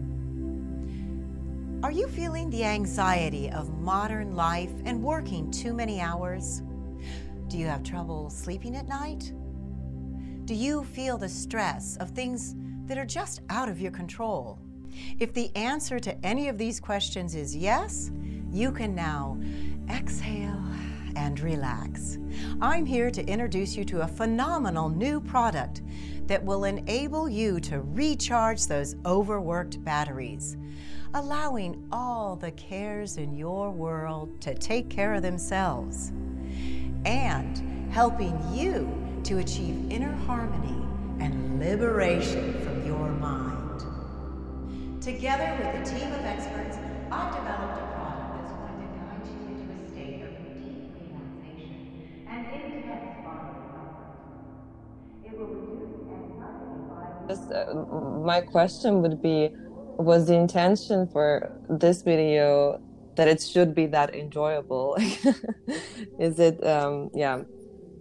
are 1.82 1.92
you 1.92 2.08
feeling 2.08 2.48
the 2.48 2.64
anxiety 2.64 3.50
of 3.50 3.78
modern 3.80 4.34
life 4.34 4.72
and 4.86 5.02
working 5.02 5.50
too 5.50 5.74
many 5.74 6.00
hours? 6.00 6.62
Do 7.48 7.58
you 7.58 7.66
have 7.66 7.82
trouble 7.82 8.30
sleeping 8.30 8.76
at 8.76 8.88
night? 8.88 9.32
Do 10.46 10.54
you 10.54 10.84
feel 10.84 11.18
the 11.18 11.28
stress 11.28 11.96
of 11.98 12.10
things 12.10 12.54
that 12.86 12.96
are 12.96 13.04
just 13.04 13.42
out 13.50 13.68
of 13.68 13.78
your 13.78 13.92
control? 13.92 14.58
If 15.18 15.34
the 15.34 15.54
answer 15.54 15.98
to 16.00 16.26
any 16.26 16.48
of 16.48 16.56
these 16.56 16.80
questions 16.80 17.34
is 17.34 17.54
yes, 17.54 18.10
you 18.50 18.72
can 18.72 18.94
now 18.94 19.38
exhale 19.90 20.64
and 21.14 21.38
relax. 21.40 22.18
I'm 22.60 22.86
here 22.86 23.10
to 23.10 23.24
introduce 23.26 23.76
you 23.76 23.84
to 23.86 24.00
a 24.00 24.08
phenomenal 24.08 24.88
new 24.88 25.20
product 25.20 25.82
that 26.26 26.42
will 26.42 26.64
enable 26.64 27.28
you 27.28 27.60
to 27.60 27.80
recharge 27.82 28.66
those 28.66 28.96
overworked 29.04 29.84
batteries 29.84 30.56
allowing 31.16 31.88
all 31.90 32.36
the 32.36 32.50
cares 32.52 33.16
in 33.16 33.34
your 33.34 33.70
world 33.70 34.38
to 34.38 34.54
take 34.54 34.90
care 34.90 35.14
of 35.14 35.22
themselves, 35.22 36.12
and 37.06 37.90
helping 37.90 38.38
you 38.52 38.86
to 39.24 39.38
achieve 39.38 39.90
inner 39.90 40.12
harmony 40.26 40.84
and 41.18 41.58
liberation 41.58 42.52
from 42.62 42.86
your 42.86 43.08
mind. 43.12 43.80
Together 45.00 45.56
with 45.58 45.88
a 45.88 45.98
team 45.98 46.12
of 46.12 46.20
experts, 46.20 46.76
I've 47.10 47.34
developed 47.34 47.80
a 47.80 47.86
product 47.94 48.36
that's 48.36 48.52
going 48.52 48.76
to 48.82 48.88
guide 48.98 49.24
you 49.24 49.40
into 49.48 49.72
a 49.72 49.88
state 49.88 50.20
of 50.20 50.30
deep 50.60 50.92
relaxation 51.00 51.80
and 52.28 52.44
intense 52.52 53.16
comfort. 53.24 53.64
It 55.24 55.32
will 55.38 55.46
reduce 55.46 55.96
anxiety 56.12 56.76
by... 56.92 57.54
Uh, 57.54 57.72
my 58.22 58.42
question 58.42 59.00
would 59.00 59.22
be 59.22 59.50
was 59.96 60.26
the 60.26 60.34
intention 60.34 61.08
for 61.08 61.50
this 61.68 62.02
video 62.02 62.80
that 63.16 63.28
it 63.28 63.40
should 63.40 63.74
be 63.74 63.86
that 63.86 64.14
enjoyable. 64.14 64.96
Is 66.18 66.38
it 66.38 66.64
um 66.64 67.10
yeah 67.14 67.42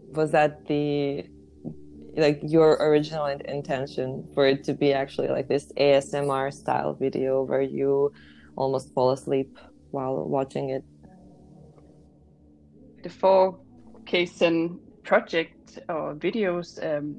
was 0.09 0.31
that 0.31 0.65
the 0.67 1.25
like 2.15 2.39
your 2.43 2.73
original 2.73 3.25
intention 3.25 4.27
for 4.33 4.47
it 4.47 4.63
to 4.65 4.73
be 4.73 4.93
actually 4.93 5.27
like 5.27 5.47
this 5.47 5.71
asmr 5.77 6.53
style 6.53 6.93
video 6.93 7.43
where 7.43 7.61
you 7.61 8.11
almost 8.55 8.93
fall 8.93 9.11
asleep 9.11 9.57
while 9.91 10.23
watching 10.23 10.69
it? 10.69 10.83
The 13.03 13.09
4k 13.09 14.27
zen 14.27 14.79
project 15.03 15.79
or 15.87 16.15
videos 16.15 16.81
um, 16.83 17.15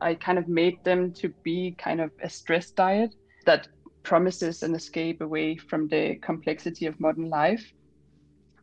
i 0.00 0.14
kind 0.14 0.38
of 0.38 0.46
made 0.46 0.78
them 0.84 1.12
to 1.12 1.34
be 1.42 1.74
kind 1.78 2.00
of 2.00 2.10
a 2.22 2.30
stress 2.30 2.70
diet 2.70 3.12
that 3.44 3.66
promises 4.04 4.62
an 4.62 4.74
escape 4.74 5.20
away 5.20 5.56
from 5.56 5.88
the 5.88 6.14
complexity 6.16 6.86
of 6.86 7.00
modern 7.00 7.28
life 7.28 7.72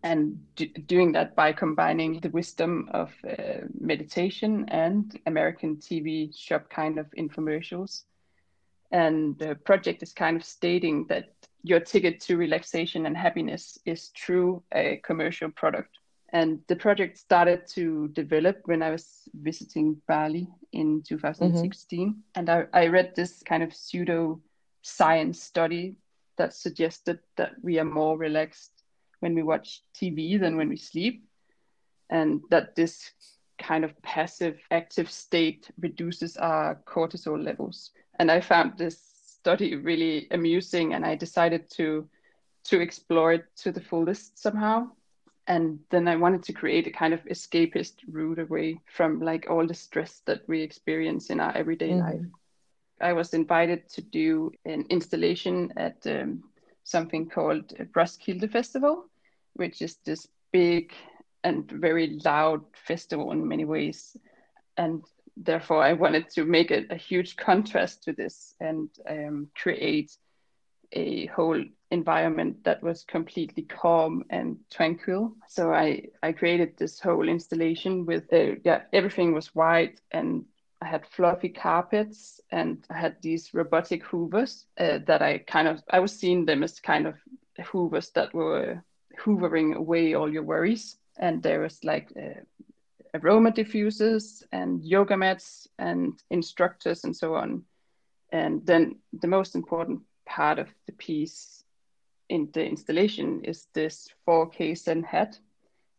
and 0.03 0.39
do, 0.55 0.65
doing 0.67 1.11
that 1.11 1.35
by 1.35 1.51
combining 1.51 2.19
the 2.21 2.29
wisdom 2.29 2.89
of 2.93 3.13
uh, 3.27 3.65
meditation 3.79 4.65
and 4.69 5.19
American 5.25 5.75
TV 5.75 6.35
shop 6.35 6.69
kind 6.69 6.97
of 6.97 7.07
infomercials. 7.17 8.03
And 8.91 9.37
the 9.37 9.55
project 9.55 10.03
is 10.03 10.13
kind 10.13 10.35
of 10.37 10.43
stating 10.43 11.05
that 11.07 11.29
your 11.63 11.79
ticket 11.79 12.19
to 12.21 12.37
relaxation 12.37 13.05
and 13.05 13.15
happiness 13.15 13.77
is 13.85 14.11
through 14.17 14.63
a 14.73 14.99
commercial 15.03 15.49
product. 15.51 15.97
And 16.33 16.59
the 16.67 16.75
project 16.75 17.17
started 17.17 17.67
to 17.75 18.07
develop 18.09 18.61
when 18.65 18.81
I 18.81 18.89
was 18.89 19.27
visiting 19.41 20.01
Bali 20.07 20.47
in 20.71 21.03
2016. 21.03 22.09
Mm-hmm. 22.09 22.19
And 22.35 22.49
I, 22.49 22.65
I 22.73 22.87
read 22.87 23.13
this 23.15 23.43
kind 23.43 23.61
of 23.61 23.73
pseudo 23.73 24.39
science 24.81 25.41
study 25.41 25.95
that 26.37 26.53
suggested 26.53 27.19
that 27.37 27.53
we 27.61 27.79
are 27.79 27.85
more 27.85 28.17
relaxed 28.17 28.83
when 29.19 29.35
we 29.35 29.43
watch 29.43 29.81
TV 29.93 30.39
than 30.39 30.57
when 30.57 30.69
we 30.69 30.77
sleep, 30.77 31.23
and 32.09 32.41
that 32.49 32.75
this 32.75 33.11
kind 33.59 33.85
of 33.85 34.01
passive 34.01 34.59
active 34.71 35.09
state 35.09 35.69
reduces 35.79 36.35
our 36.37 36.75
cortisol 36.87 37.41
levels. 37.41 37.91
And 38.17 38.31
I 38.31 38.41
found 38.41 38.77
this 38.77 38.99
study 39.39 39.75
really 39.75 40.27
amusing, 40.31 40.93
and 40.93 41.05
I 41.05 41.15
decided 41.15 41.69
to 41.71 42.09
to 42.63 42.79
explore 42.79 43.33
it 43.33 43.45
to 43.57 43.71
the 43.71 43.81
fullest 43.81 44.37
somehow. 44.37 44.87
And 45.47 45.79
then 45.89 46.07
I 46.07 46.15
wanted 46.15 46.43
to 46.43 46.53
create 46.53 46.85
a 46.85 46.91
kind 46.91 47.13
of 47.13 47.25
escapist 47.25 47.95
route 48.07 48.37
away 48.37 48.79
from 48.95 49.19
like 49.19 49.49
all 49.49 49.65
the 49.65 49.73
stress 49.73 50.21
that 50.25 50.47
we 50.47 50.61
experience 50.61 51.31
in 51.31 51.39
our 51.39 51.55
everyday 51.57 51.89
mm-hmm. 51.89 52.17
life 52.17 52.31
I 53.01 53.13
was 53.13 53.33
invited 53.33 53.89
to 53.89 54.01
do 54.01 54.51
an 54.65 54.85
installation 54.89 55.73
at 55.77 55.97
um, 56.05 56.43
something 56.83 57.29
called 57.29 57.73
Roskilde 57.95 58.49
Festival, 58.51 59.05
which 59.53 59.81
is 59.81 59.97
this 60.05 60.27
big 60.51 60.93
and 61.43 61.69
very 61.71 62.19
loud 62.23 62.61
festival 62.85 63.31
in 63.31 63.47
many 63.47 63.65
ways. 63.65 64.15
And 64.77 65.03
therefore, 65.35 65.83
I 65.83 65.93
wanted 65.93 66.29
to 66.31 66.45
make 66.45 66.71
a, 66.71 66.85
a 66.89 66.95
huge 66.95 67.35
contrast 67.35 68.03
to 68.03 68.13
this 68.13 68.55
and 68.59 68.89
um, 69.09 69.47
create 69.55 70.15
a 70.93 71.25
whole 71.27 71.63
environment 71.89 72.63
that 72.63 72.83
was 72.83 73.03
completely 73.03 73.63
calm 73.63 74.23
and 74.29 74.57
tranquil. 74.69 75.35
So 75.47 75.73
I, 75.73 76.07
I 76.21 76.31
created 76.31 76.77
this 76.77 76.99
whole 76.99 77.27
installation 77.27 78.05
with 78.05 78.31
uh, 78.33 78.55
yeah 78.63 78.83
everything 78.93 79.33
was 79.33 79.55
white 79.55 80.01
and 80.11 80.45
I 80.81 80.87
had 80.87 81.05
fluffy 81.05 81.49
carpets 81.49 82.41
and 82.51 82.83
I 82.89 82.97
had 82.97 83.17
these 83.21 83.53
robotic 83.53 84.03
hoovers 84.03 84.65
uh, 84.79 84.99
that 85.05 85.21
I 85.21 85.39
kind 85.39 85.67
of 85.67 85.81
I 85.91 85.99
was 85.99 86.17
seeing 86.17 86.45
them 86.45 86.63
as 86.63 86.79
kind 86.79 87.05
of 87.05 87.15
hoovers 87.63 88.09
that 88.11 88.33
were 88.33 88.83
hoovering 89.19 89.75
away 89.75 90.15
all 90.15 90.31
your 90.31 90.43
worries. 90.43 90.97
And 91.17 91.43
there 91.43 91.59
was 91.59 91.83
like 91.83 92.11
uh, 92.17 92.41
aroma 93.13 93.51
diffusers 93.51 94.43
and 94.51 94.83
yoga 94.83 95.15
mats 95.15 95.67
and 95.77 96.19
instructors 96.31 97.03
and 97.03 97.15
so 97.15 97.35
on. 97.35 97.63
And 98.31 98.65
then 98.65 98.95
the 99.13 99.27
most 99.27 99.55
important 99.55 100.01
part 100.25 100.57
of 100.57 100.69
the 100.87 100.93
piece 100.93 101.63
in 102.29 102.49
the 102.53 102.65
installation 102.65 103.43
is 103.43 103.67
this 103.73 104.07
4K 104.27 104.77
Zen 104.77 105.03
hat, 105.03 105.37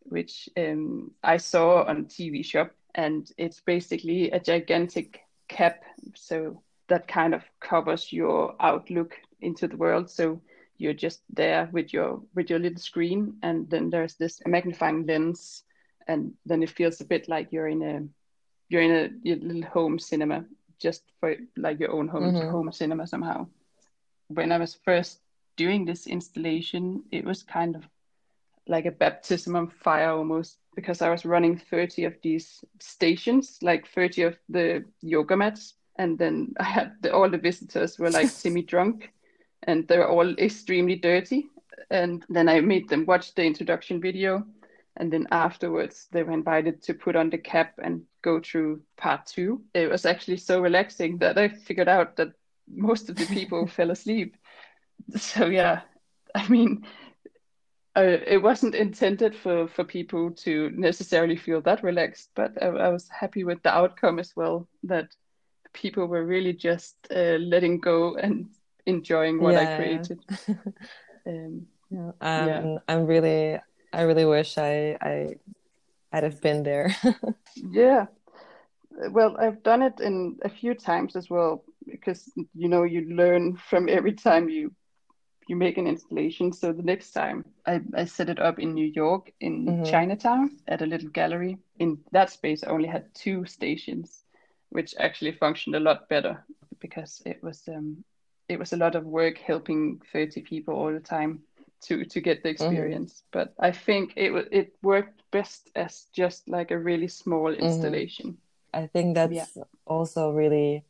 which 0.00 0.48
um, 0.56 1.12
I 1.22 1.36
saw 1.36 1.84
on 1.84 2.06
TV 2.06 2.44
Shop 2.44 2.72
and 2.94 3.30
it's 3.38 3.60
basically 3.60 4.30
a 4.30 4.40
gigantic 4.40 5.20
cap 5.48 5.82
so 6.14 6.62
that 6.88 7.08
kind 7.08 7.34
of 7.34 7.42
covers 7.60 8.12
your 8.12 8.54
outlook 8.60 9.16
into 9.40 9.66
the 9.66 9.76
world. 9.76 10.10
So 10.10 10.40
you're 10.78 10.92
just 10.92 11.22
there 11.32 11.68
with 11.72 11.92
your 11.92 12.20
with 12.34 12.50
your 12.50 12.58
little 12.58 12.78
screen 12.78 13.36
and 13.42 13.70
then 13.70 13.88
there's 13.88 14.14
this 14.14 14.40
magnifying 14.46 15.06
lens 15.06 15.62
and 16.08 16.32
then 16.44 16.62
it 16.62 16.70
feels 16.70 17.00
a 17.00 17.04
bit 17.04 17.28
like 17.28 17.52
you're 17.52 17.68
in 17.68 17.82
a 17.82 18.02
you're 18.68 18.82
in 18.82 18.90
a 18.90 19.10
little 19.24 19.62
home 19.70 19.98
cinema 19.98 20.44
just 20.78 21.04
for 21.20 21.36
like 21.56 21.78
your 21.78 21.92
own 21.92 22.08
home 22.08 22.24
mm-hmm. 22.24 22.50
home 22.50 22.72
cinema 22.72 23.06
somehow. 23.06 23.46
When 24.28 24.50
i 24.50 24.58
was 24.58 24.78
first 24.84 25.20
doing 25.56 25.84
this 25.84 26.06
installation 26.06 27.04
it 27.12 27.24
was 27.24 27.42
kind 27.42 27.76
of 27.76 27.84
like 28.66 28.86
a 28.86 28.90
baptism 28.90 29.54
of 29.54 29.72
fire 29.72 30.10
almost 30.10 30.56
because 30.74 31.02
I 31.02 31.10
was 31.10 31.24
running 31.24 31.58
30 31.58 32.04
of 32.04 32.14
these 32.22 32.64
stations, 32.80 33.58
like 33.62 33.86
30 33.88 34.22
of 34.22 34.36
the 34.48 34.84
yoga 35.00 35.36
mats. 35.36 35.74
And 35.96 36.18
then 36.18 36.54
I 36.58 36.64
had 36.64 36.92
the, 37.02 37.12
all 37.12 37.28
the 37.28 37.38
visitors 37.38 37.98
were 37.98 38.10
like 38.10 38.28
semi 38.30 38.62
drunk 38.62 39.12
and 39.64 39.86
they 39.88 39.98
were 39.98 40.08
all 40.08 40.28
extremely 40.38 40.96
dirty. 40.96 41.46
And 41.90 42.24
then 42.28 42.48
I 42.48 42.60
made 42.60 42.88
them 42.88 43.06
watch 43.06 43.34
the 43.34 43.44
introduction 43.44 44.00
video. 44.00 44.46
And 44.96 45.12
then 45.12 45.26
afterwards, 45.30 46.08
they 46.10 46.22
were 46.22 46.32
invited 46.32 46.82
to 46.82 46.94
put 46.94 47.16
on 47.16 47.30
the 47.30 47.38
cap 47.38 47.74
and 47.82 48.02
go 48.22 48.40
through 48.40 48.82
part 48.96 49.26
two. 49.26 49.62
It 49.74 49.90
was 49.90 50.04
actually 50.04 50.36
so 50.36 50.60
relaxing 50.60 51.18
that 51.18 51.38
I 51.38 51.48
figured 51.48 51.88
out 51.88 52.16
that 52.16 52.32
most 52.68 53.08
of 53.08 53.16
the 53.16 53.26
people 53.26 53.66
fell 53.76 53.90
asleep. 53.90 54.36
So, 55.16 55.46
yeah, 55.46 55.80
I 56.34 56.46
mean, 56.48 56.84
uh, 57.96 58.18
it 58.26 58.42
wasn't 58.42 58.74
intended 58.74 59.34
for 59.36 59.68
for 59.68 59.84
people 59.84 60.30
to 60.30 60.70
necessarily 60.74 61.36
feel 61.36 61.60
that 61.60 61.82
relaxed, 61.82 62.30
but 62.34 62.52
I, 62.62 62.66
I 62.66 62.88
was 62.88 63.08
happy 63.08 63.44
with 63.44 63.62
the 63.62 63.74
outcome 63.74 64.18
as 64.18 64.34
well. 64.34 64.66
That 64.84 65.14
people 65.72 66.06
were 66.06 66.24
really 66.24 66.52
just 66.52 66.96
uh, 67.14 67.38
letting 67.38 67.80
go 67.80 68.14
and 68.16 68.48
enjoying 68.86 69.40
what 69.40 69.54
yeah, 69.54 69.72
I 69.72 69.76
created. 69.76 70.20
um, 71.26 71.66
yeah. 71.90 72.10
Um, 72.20 72.48
yeah. 72.48 72.78
I'm 72.88 73.06
really, 73.06 73.60
I 73.92 74.02
really 74.02 74.24
wish 74.24 74.56
I 74.56 74.96
I 75.00 75.34
I'd 76.12 76.24
have 76.24 76.40
been 76.40 76.62
there. 76.62 76.96
yeah, 77.56 78.06
well, 79.10 79.36
I've 79.38 79.62
done 79.62 79.82
it 79.82 80.00
in 80.00 80.38
a 80.42 80.48
few 80.48 80.74
times 80.74 81.14
as 81.14 81.28
well 81.28 81.62
because 81.86 82.30
you 82.54 82.68
know 82.68 82.84
you 82.84 83.14
learn 83.14 83.56
from 83.56 83.88
every 83.88 84.12
time 84.12 84.48
you 84.48 84.72
you 85.48 85.56
make 85.56 85.78
an 85.78 85.86
installation. 85.86 86.52
So 86.52 86.72
the 86.72 86.82
next 86.82 87.12
time 87.12 87.44
I, 87.66 87.80
I 87.94 88.04
set 88.04 88.28
it 88.28 88.38
up 88.38 88.58
in 88.58 88.74
New 88.74 88.86
York 88.86 89.32
in 89.40 89.66
mm-hmm. 89.66 89.84
Chinatown 89.84 90.58
at 90.68 90.82
a 90.82 90.86
little 90.86 91.08
gallery. 91.08 91.58
In 91.78 91.98
that 92.12 92.30
space, 92.30 92.64
I 92.64 92.70
only 92.70 92.88
had 92.88 93.14
two 93.14 93.44
stations, 93.44 94.24
which 94.70 94.94
actually 94.98 95.32
functioned 95.32 95.74
a 95.74 95.80
lot 95.80 96.08
better 96.08 96.44
because 96.80 97.22
it 97.24 97.42
was 97.42 97.62
um, 97.68 98.04
it 98.48 98.58
was 98.58 98.72
a 98.72 98.76
lot 98.76 98.94
of 98.94 99.04
work 99.04 99.38
helping 99.38 100.00
30 100.12 100.42
people 100.42 100.74
all 100.74 100.92
the 100.92 101.00
time 101.00 101.42
to 101.82 102.04
to 102.04 102.20
get 102.20 102.42
the 102.42 102.48
mm-hmm. 102.48 102.64
experience. 102.64 103.12
Mm-hmm. 103.12 103.28
But 103.32 103.54
I 103.58 103.72
think 103.72 104.12
it 104.16 104.48
it 104.50 104.74
worked 104.82 105.22
best 105.30 105.70
as 105.74 106.06
just 106.12 106.48
like 106.48 106.70
a 106.70 106.78
really 106.78 107.08
small 107.08 107.50
mm-hmm. 107.50 107.64
installation. 107.64 108.26
Mm-hmm. 108.26 108.84
I 108.84 108.86
think 108.86 109.14
that's 109.14 109.34
yeah. 109.34 109.64
also 109.86 110.30
really 110.30 110.84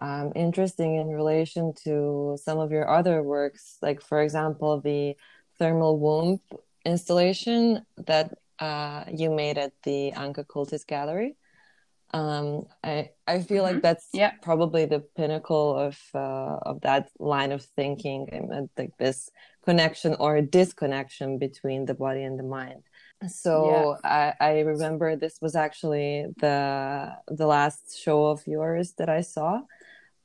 um, 0.00 0.32
interesting 0.34 0.96
in 0.96 1.08
relation 1.08 1.72
to 1.84 2.36
some 2.42 2.58
of 2.58 2.70
your 2.70 2.88
other 2.88 3.22
works, 3.22 3.78
like, 3.82 4.00
for 4.00 4.22
example, 4.22 4.80
the 4.80 5.16
thermal 5.58 5.98
womb 5.98 6.40
installation 6.84 7.84
that 8.06 8.34
uh, 8.58 9.04
you 9.12 9.30
made 9.30 9.58
at 9.58 9.72
the 9.82 10.12
Annka 10.16 10.44
Kultys 10.46 10.86
Gallery. 10.86 11.36
Um, 12.12 12.64
I 12.82 13.10
I 13.26 13.42
feel 13.42 13.64
mm-hmm. 13.64 13.74
like 13.74 13.82
that's 13.82 14.08
yeah. 14.14 14.32
probably 14.40 14.86
the 14.86 15.00
pinnacle 15.00 15.76
of 15.76 15.98
uh, 16.14 16.56
of 16.62 16.80
that 16.80 17.10
line 17.18 17.52
of 17.52 17.62
thinking, 17.62 18.28
and 18.32 18.70
like 18.78 18.96
this 18.96 19.30
connection 19.64 20.16
or 20.18 20.40
disconnection 20.40 21.38
between 21.38 21.84
the 21.84 21.94
body 21.94 22.22
and 22.22 22.38
the 22.38 22.44
mind. 22.44 22.82
So 23.28 23.98
yeah. 24.04 24.34
I, 24.40 24.46
I 24.52 24.60
remember 24.60 25.16
this 25.16 25.38
was 25.42 25.54
actually 25.54 26.26
the 26.38 27.12
the 27.26 27.46
last 27.46 27.98
show 27.98 28.26
of 28.26 28.46
yours 28.46 28.94
that 28.96 29.10
I 29.10 29.20
saw, 29.20 29.60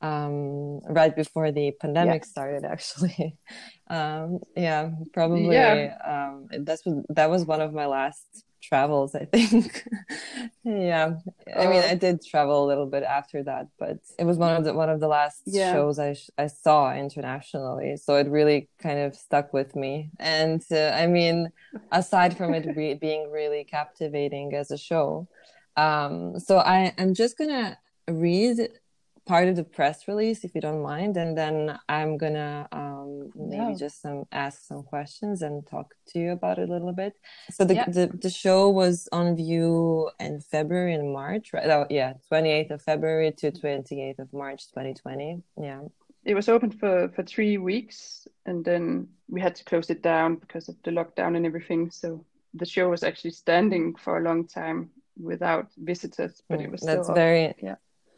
um, 0.04 0.80
right 0.80 1.16
before 1.16 1.50
the 1.50 1.72
pandemic 1.80 2.22
yeah. 2.22 2.28
started 2.28 2.64
actually 2.64 3.36
um, 3.88 4.40
yeah 4.56 4.90
probably 5.12 5.54
yeah. 5.54 5.96
Um, 6.06 6.48
that's 6.64 6.82
that 7.08 7.30
was 7.30 7.44
one 7.44 7.60
of 7.60 7.72
my 7.72 7.86
last 7.86 8.44
travels 8.62 9.14
i 9.14 9.26
think 9.26 9.84
yeah 10.64 11.12
i 11.54 11.66
mean 11.66 11.82
oh. 11.84 11.90
i 11.90 11.94
did 11.94 12.24
travel 12.24 12.64
a 12.64 12.66
little 12.66 12.86
bit 12.86 13.02
after 13.02 13.42
that 13.42 13.66
but 13.78 13.98
it 14.18 14.24
was 14.24 14.38
one 14.38 14.56
of 14.56 14.64
the 14.64 14.72
one 14.72 14.88
of 14.88 15.00
the 15.00 15.08
last 15.08 15.42
yeah. 15.44 15.72
shows 15.72 15.98
i 15.98 16.16
i 16.38 16.46
saw 16.46 16.94
internationally 16.94 17.94
so 17.96 18.16
it 18.16 18.26
really 18.28 18.68
kind 18.78 18.98
of 18.98 19.14
stuck 19.14 19.52
with 19.52 19.76
me 19.76 20.10
and 20.18 20.62
uh, 20.72 20.92
i 20.94 21.06
mean 21.06 21.50
aside 21.92 22.34
from 22.36 22.54
it 22.54 22.74
re- 22.74 22.94
being 23.06 23.30
really 23.30 23.64
captivating 23.64 24.54
as 24.54 24.70
a 24.70 24.78
show 24.78 25.28
um, 25.76 26.38
so 26.38 26.58
i 26.58 26.94
i'm 26.96 27.12
just 27.12 27.36
gonna 27.36 27.76
read 28.08 28.70
part 29.26 29.48
of 29.48 29.56
the 29.56 29.64
press 29.64 30.06
release 30.06 30.44
if 30.44 30.54
you 30.54 30.60
don't 30.60 30.82
mind 30.82 31.16
and 31.16 31.36
then 31.36 31.78
i'm 31.88 32.18
gonna 32.18 32.68
um, 32.72 33.30
maybe 33.34 33.74
just 33.74 34.00
some 34.00 34.24
ask 34.32 34.62
some 34.62 34.82
questions 34.82 35.42
and 35.42 35.66
talk 35.66 35.94
to 36.06 36.18
you 36.18 36.32
about 36.32 36.58
it 36.58 36.68
a 36.68 36.72
little 36.72 36.92
bit. 36.92 37.14
So 37.50 37.64
the, 37.64 37.74
yeah. 37.74 37.84
the, 37.88 38.06
the 38.06 38.30
show 38.30 38.68
was 38.68 39.08
on 39.12 39.36
view 39.36 40.10
in 40.20 40.40
february 40.40 40.94
and 40.94 41.12
march 41.12 41.52
right? 41.52 41.68
Oh 41.68 41.86
yeah 41.90 42.14
28th 42.30 42.70
of 42.72 42.82
february 42.82 43.32
to 43.32 43.50
28th 43.50 44.18
of 44.18 44.32
march 44.32 44.68
2020 44.68 45.42
yeah. 45.60 45.80
It 46.24 46.34
was 46.34 46.48
open 46.48 46.70
for 46.70 47.10
for 47.14 47.22
three 47.22 47.58
weeks 47.58 48.26
and 48.46 48.64
then 48.64 49.08
we 49.28 49.42
had 49.42 49.54
to 49.56 49.64
close 49.64 49.90
it 49.90 50.02
down 50.02 50.36
because 50.36 50.70
of 50.70 50.76
the 50.82 50.90
lockdown 50.90 51.36
and 51.36 51.44
everything. 51.44 51.90
So 51.90 52.24
the 52.54 52.64
show 52.64 52.88
was 52.88 53.02
actually 53.02 53.32
standing 53.32 53.94
for 53.94 54.16
a 54.18 54.22
long 54.22 54.46
time 54.46 54.90
without 55.20 55.68
visitors 55.76 56.42
but 56.48 56.60
it 56.60 56.68
mm, 56.68 56.72
was 56.72 56.80
that's 56.80 57.08
very 57.10 57.54
yeah 57.62 57.76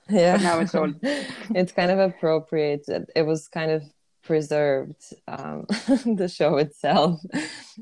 yeah. 0.08 0.36
But 0.36 0.42
now 0.42 0.60
it's 0.60 0.74
all 0.74 0.92
it's 1.02 1.72
kind 1.72 1.90
of 1.90 1.98
appropriate 1.98 2.86
it 3.14 3.22
was 3.22 3.48
kind 3.48 3.70
of 3.70 3.82
preserved 4.22 5.14
um, 5.28 5.66
the 6.16 6.28
show 6.32 6.56
itself. 6.56 7.20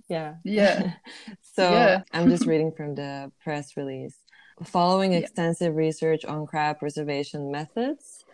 Yeah. 0.09 0.35
Yeah. 0.43 0.95
So 1.41 1.71
yeah. 1.71 2.03
i'm 2.13 2.29
just 2.29 2.47
reading 2.47 2.73
from 2.73 2.97
the 2.97 3.31
press 3.43 3.77
release. 3.77 4.17
Following 4.65 5.13
yeah. 5.13 5.19
extensive 5.19 5.77
research 5.77 6.25
on 6.25 6.47
cryo 6.47 6.77
preservation 6.77 7.51
methods 7.53 8.25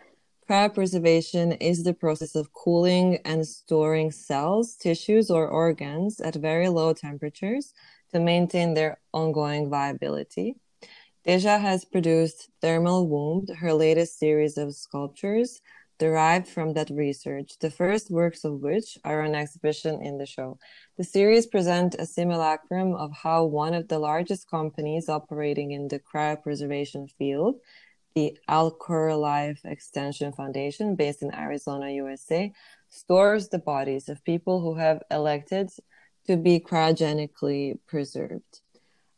cryopreservation 0.51 1.55
is 1.61 1.83
the 1.83 1.93
process 1.93 2.35
of 2.35 2.51
cooling 2.51 3.19
and 3.23 3.47
storing 3.47 4.11
cells 4.11 4.75
tissues 4.75 5.31
or 5.31 5.47
organs 5.47 6.19
at 6.19 6.35
very 6.35 6.67
low 6.67 6.91
temperatures 6.91 7.73
to 8.11 8.19
maintain 8.19 8.73
their 8.73 8.99
ongoing 9.13 9.69
viability 9.69 10.57
Deja 11.23 11.59
has 11.59 11.85
produced 11.85 12.49
Thermal 12.61 13.07
Womb, 13.07 13.45
her 13.59 13.73
latest 13.73 14.17
series 14.17 14.57
of 14.57 14.73
sculptures 14.73 15.61
derived 15.99 16.47
from 16.47 16.73
that 16.73 16.89
research, 16.89 17.59
the 17.59 17.69
first 17.69 18.09
works 18.09 18.43
of 18.43 18.59
which 18.59 18.97
are 19.03 19.21
on 19.21 19.35
exhibition 19.35 20.01
in 20.01 20.17
the 20.17 20.25
show. 20.25 20.57
The 20.97 21.03
series 21.03 21.45
present 21.45 21.93
a 21.99 22.07
simulacrum 22.07 22.95
of 22.95 23.11
how 23.13 23.45
one 23.45 23.75
of 23.75 23.87
the 23.87 23.99
largest 23.99 24.49
companies 24.49 25.09
operating 25.09 25.73
in 25.73 25.89
the 25.89 25.99
cryopreservation 25.99 27.11
field, 27.11 27.59
the 28.15 28.35
Alcor 28.49 29.15
Life 29.15 29.61
Extension 29.63 30.33
Foundation, 30.33 30.95
based 30.95 31.21
in 31.21 31.35
Arizona, 31.35 31.91
USA, 31.91 32.51
stores 32.89 33.49
the 33.49 33.59
bodies 33.59 34.09
of 34.09 34.25
people 34.25 34.59
who 34.59 34.73
have 34.73 35.03
elected 35.11 35.69
to 36.25 36.35
be 36.35 36.59
cryogenically 36.59 37.77
preserved. 37.85 38.61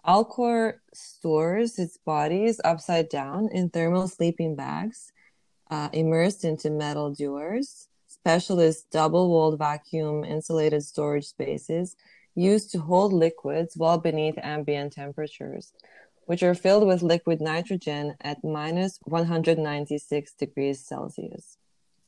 Alcor 0.05 0.75
stores 0.93 1.79
its 1.79 1.97
bodies 1.97 2.59
upside 2.63 3.09
down 3.09 3.49
in 3.51 3.69
thermal 3.69 4.07
sleeping 4.07 4.55
bags, 4.55 5.11
uh, 5.71 5.89
immersed 5.93 6.43
into 6.43 6.69
metal 6.69 7.13
dewars, 7.13 7.87
specialist 8.07 8.91
double 8.91 9.29
walled 9.29 9.57
vacuum 9.57 10.23
insulated 10.23 10.83
storage 10.83 11.25
spaces 11.25 11.95
used 12.35 12.71
to 12.71 12.79
hold 12.79 13.13
liquids 13.13 13.77
well 13.77 13.97
beneath 13.97 14.35
ambient 14.41 14.93
temperatures 14.93 15.73
which 16.25 16.43
are 16.43 16.55
filled 16.55 16.87
with 16.87 17.01
liquid 17.01 17.41
nitrogen 17.41 18.15
at 18.21 18.43
minus 18.43 18.99
196 19.03 20.33
degrees 20.33 20.79
Celsius. 20.85 21.57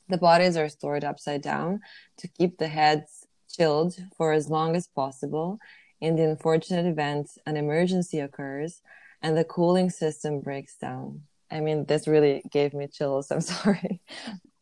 The 0.07 0.17
bodies 0.17 0.55
are 0.57 0.69
stored 0.69 1.03
upside 1.03 1.41
down 1.41 1.81
to 2.17 2.27
keep 2.27 2.57
the 2.57 2.67
heads 2.67 3.27
chilled 3.49 3.95
for 4.15 4.31
as 4.31 4.49
long 4.49 4.75
as 4.75 4.87
possible 4.87 5.59
in 6.01 6.15
the 6.15 6.23
unfortunate 6.23 6.85
event 6.85 7.29
an 7.45 7.57
emergency 7.57 8.19
occurs 8.19 8.81
and 9.21 9.37
the 9.37 9.43
cooling 9.43 9.89
system 9.89 10.39
breaks 10.39 10.77
down. 10.77 11.21
I 11.51 11.59
mean, 11.59 11.85
this 11.85 12.07
really 12.07 12.43
gave 12.51 12.73
me 12.73 12.87
chills. 12.87 13.31
I'm 13.31 13.41
sorry. 13.41 14.01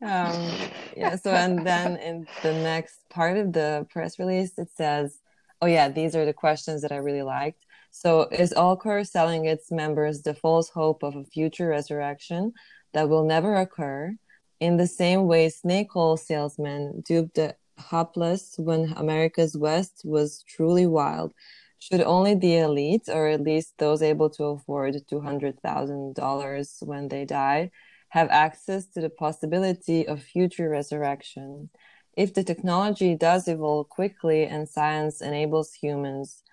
Um, 0.01 0.51
yeah. 0.97 1.15
So, 1.15 1.31
and 1.31 1.65
then 1.65 1.97
in 1.97 2.27
the 2.43 2.53
next 2.53 3.09
part 3.09 3.37
of 3.37 3.53
the 3.53 3.87
press 3.89 4.19
release, 4.19 4.57
it 4.57 4.69
says, 4.75 5.19
"Oh 5.61 5.65
yeah, 5.65 5.89
these 5.89 6.15
are 6.15 6.25
the 6.25 6.33
questions 6.33 6.81
that 6.81 6.91
I 6.91 6.97
really 6.97 7.23
liked." 7.23 7.65
So 7.91 8.27
is 8.31 8.53
Alcor 8.53 9.07
selling 9.07 9.45
its 9.45 9.71
members 9.71 10.23
the 10.23 10.33
false 10.33 10.69
hope 10.69 11.03
of 11.03 11.15
a 11.15 11.23
future 11.23 11.67
resurrection 11.67 12.53
that 12.93 13.07
will 13.07 13.23
never 13.23 13.55
occur? 13.55 14.15
In 14.59 14.77
the 14.77 14.87
same 14.87 15.27
way, 15.27 15.49
snake 15.49 15.95
oil 15.95 16.17
salesmen 16.17 17.01
duped 17.05 17.35
the 17.35 17.55
hapless 17.77 18.55
when 18.57 18.93
America's 18.97 19.57
West 19.57 20.01
was 20.03 20.43
truly 20.47 20.85
wild. 20.87 21.33
Should 21.79 22.01
only 22.01 22.35
the 22.35 22.57
elite, 22.59 23.09
or 23.09 23.27
at 23.27 23.41
least 23.41 23.77
those 23.77 24.01
able 24.01 24.29
to 24.31 24.45
afford 24.45 24.95
$200,000 25.11 26.87
when 26.87 27.07
they 27.09 27.25
die, 27.25 27.71
have 28.09 28.29
access 28.29 28.85
to 28.87 29.01
the 29.01 29.09
possibility 29.09 30.07
of 30.07 30.23
future 30.23 30.69
resurrection? 30.69 31.69
If 32.15 32.33
the 32.33 32.43
technology 32.43 33.15
does 33.15 33.47
evolve 33.47 33.89
quickly 33.89 34.45
and 34.45 34.69
science 34.69 35.21
enables 35.21 35.73
humans 35.73 36.43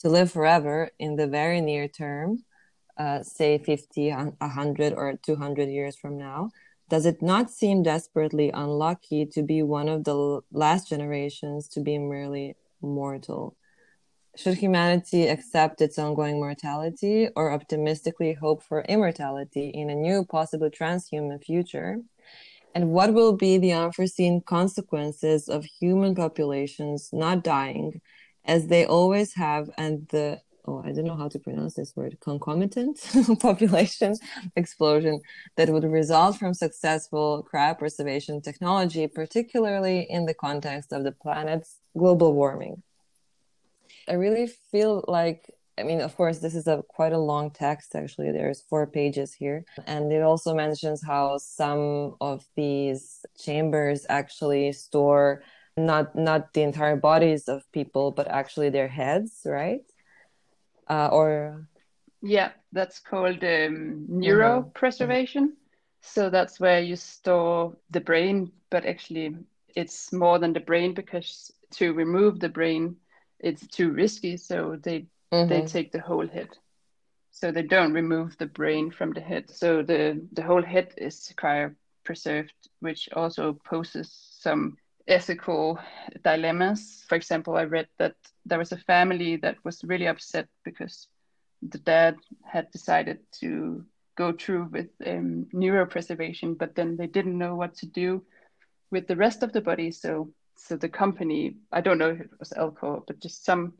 to 0.00 0.08
live 0.08 0.32
forever 0.32 0.90
in 0.98 1.16
the 1.16 1.28
very 1.28 1.60
near 1.60 1.86
term, 1.86 2.44
uh, 2.98 3.22
say 3.22 3.58
50, 3.58 4.10
100, 4.10 4.92
or 4.94 5.14
200 5.22 5.68
years 5.68 5.96
from 5.96 6.18
now, 6.18 6.50
does 6.88 7.06
it 7.06 7.22
not 7.22 7.50
seem 7.50 7.82
desperately 7.82 8.50
unlucky 8.50 9.26
to 9.26 9.42
be 9.42 9.62
one 9.62 9.88
of 9.88 10.04
the 10.04 10.40
last 10.52 10.88
generations 10.88 11.68
to 11.68 11.80
be 11.80 11.98
merely 11.98 12.56
mortal? 12.80 13.56
Should 14.36 14.58
humanity 14.58 15.28
accept 15.28 15.80
its 15.80 15.98
ongoing 15.98 16.36
mortality 16.36 17.28
or 17.36 17.52
optimistically 17.52 18.32
hope 18.32 18.62
for 18.62 18.82
immortality 18.82 19.68
in 19.68 19.90
a 19.90 19.94
new, 19.94 20.24
possibly 20.24 20.70
transhuman 20.70 21.42
future? 21.44 21.98
And 22.74 22.90
what 22.90 23.12
will 23.12 23.34
be 23.34 23.58
the 23.58 23.72
unforeseen 23.72 24.40
consequences 24.40 25.48
of 25.48 25.66
human 25.66 26.14
populations 26.14 27.10
not 27.12 27.44
dying 27.44 28.00
as 28.44 28.68
they 28.68 28.86
always 28.86 29.34
have, 29.34 29.70
and 29.76 30.08
the 30.08 30.40
oh, 30.66 30.82
I 30.84 30.92
don't 30.92 31.04
know 31.04 31.16
how 31.16 31.28
to 31.28 31.38
pronounce 31.38 31.74
this 31.74 31.94
word, 31.96 32.18
concomitant 32.20 33.00
population 33.40 34.16
explosion 34.56 35.20
that 35.56 35.70
would 35.70 35.84
result 35.84 36.38
from 36.38 36.54
successful 36.54 37.46
cryopreservation 37.52 38.42
technology, 38.42 39.06
particularly 39.06 40.06
in 40.08 40.26
the 40.26 40.34
context 40.34 40.92
of 40.92 41.04
the 41.04 41.12
planet's 41.12 41.78
global 41.96 42.32
warming. 42.34 42.82
I 44.08 44.14
really 44.14 44.46
feel 44.46 45.04
like 45.08 45.50
I 45.78 45.84
mean, 45.84 46.02
of 46.02 46.14
course, 46.16 46.38
this 46.38 46.54
is 46.54 46.66
a 46.66 46.84
quite 46.86 47.14
a 47.14 47.18
long 47.18 47.50
text. 47.50 47.94
Actually, 47.94 48.30
there's 48.30 48.60
four 48.60 48.86
pages 48.86 49.32
here, 49.32 49.64
and 49.86 50.12
it 50.12 50.22
also 50.22 50.54
mentions 50.54 51.02
how 51.02 51.38
some 51.38 52.14
of 52.20 52.46
these 52.56 53.24
chambers 53.38 54.04
actually 54.10 54.72
store 54.72 55.42
not 55.76 56.14
not 56.14 56.52
the 56.52 56.62
entire 56.62 56.96
bodies 56.96 57.48
of 57.48 57.70
people 57.72 58.10
but 58.10 58.28
actually 58.28 58.68
their 58.68 58.88
heads 58.88 59.40
right 59.46 59.91
uh, 60.92 61.08
or 61.08 61.66
yeah 62.22 62.50
that's 62.72 62.98
called 62.98 63.42
um, 63.42 64.06
neuropreservation 64.10 65.44
mm-hmm. 65.44 66.02
so 66.02 66.30
that's 66.30 66.60
where 66.60 66.80
you 66.80 66.96
store 66.96 67.76
the 67.90 68.00
brain 68.00 68.52
but 68.70 68.84
actually 68.84 69.34
it's 69.74 70.12
more 70.12 70.38
than 70.38 70.52
the 70.52 70.60
brain 70.60 70.92
because 70.92 71.52
to 71.70 71.92
remove 71.94 72.38
the 72.38 72.48
brain 72.48 72.96
it's 73.40 73.66
too 73.68 73.90
risky 73.90 74.36
so 74.36 74.76
they 74.82 75.06
mm-hmm. 75.32 75.48
they 75.48 75.62
take 75.62 75.92
the 75.92 76.00
whole 76.00 76.28
head 76.28 76.48
so 77.30 77.50
they 77.50 77.62
don't 77.62 77.92
remove 77.94 78.36
the 78.38 78.46
brain 78.46 78.90
from 78.90 79.12
the 79.12 79.20
head 79.20 79.50
so 79.50 79.82
the 79.82 80.20
the 80.32 80.42
whole 80.42 80.62
head 80.62 80.92
is 80.98 81.32
cryopreserved 81.36 82.50
which 82.80 83.08
also 83.14 83.54
poses 83.64 84.10
some 84.38 84.76
ethical 85.12 85.78
dilemmas. 86.24 87.04
For 87.08 87.14
example, 87.14 87.56
I 87.56 87.64
read 87.64 87.88
that 87.98 88.16
there 88.46 88.58
was 88.58 88.72
a 88.72 88.78
family 88.78 89.36
that 89.36 89.56
was 89.64 89.84
really 89.84 90.06
upset 90.06 90.48
because 90.64 91.08
the 91.62 91.78
dad 91.78 92.16
had 92.44 92.70
decided 92.70 93.18
to 93.40 93.84
go 94.16 94.32
through 94.32 94.68
with 94.72 94.88
um, 95.06 95.46
neuropreservation, 95.54 96.58
but 96.58 96.74
then 96.74 96.96
they 96.96 97.06
didn't 97.06 97.38
know 97.38 97.54
what 97.54 97.74
to 97.76 97.86
do 97.86 98.22
with 98.90 99.06
the 99.06 99.16
rest 99.16 99.42
of 99.42 99.52
the 99.52 99.60
body. 99.60 99.90
So, 99.90 100.32
so 100.56 100.76
the 100.76 100.88
company, 100.88 101.56
I 101.70 101.80
don't 101.80 101.98
know 101.98 102.10
if 102.10 102.20
it 102.20 102.30
was 102.38 102.50
Alcor, 102.50 103.06
but 103.06 103.20
just 103.20 103.44
some 103.44 103.74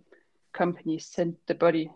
company 0.53 0.99
sent 0.99 1.37
the 1.47 1.55
body, 1.55 1.90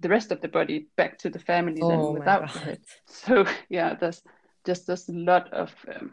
the 0.00 0.08
rest 0.08 0.32
of 0.32 0.40
the 0.40 0.48
body, 0.48 0.86
back 0.96 1.18
to 1.18 1.30
the 1.30 1.38
family 1.38 1.80
oh 1.82 1.88
then 1.88 2.12
without 2.14 2.52
the 2.52 2.58
head. 2.58 2.80
So, 3.06 3.46
yeah, 3.68 3.94
there's 3.94 4.22
just 4.64 4.86
there's 4.86 5.08
a 5.08 5.12
lot 5.12 5.52
of 5.52 5.74
um, 5.94 6.12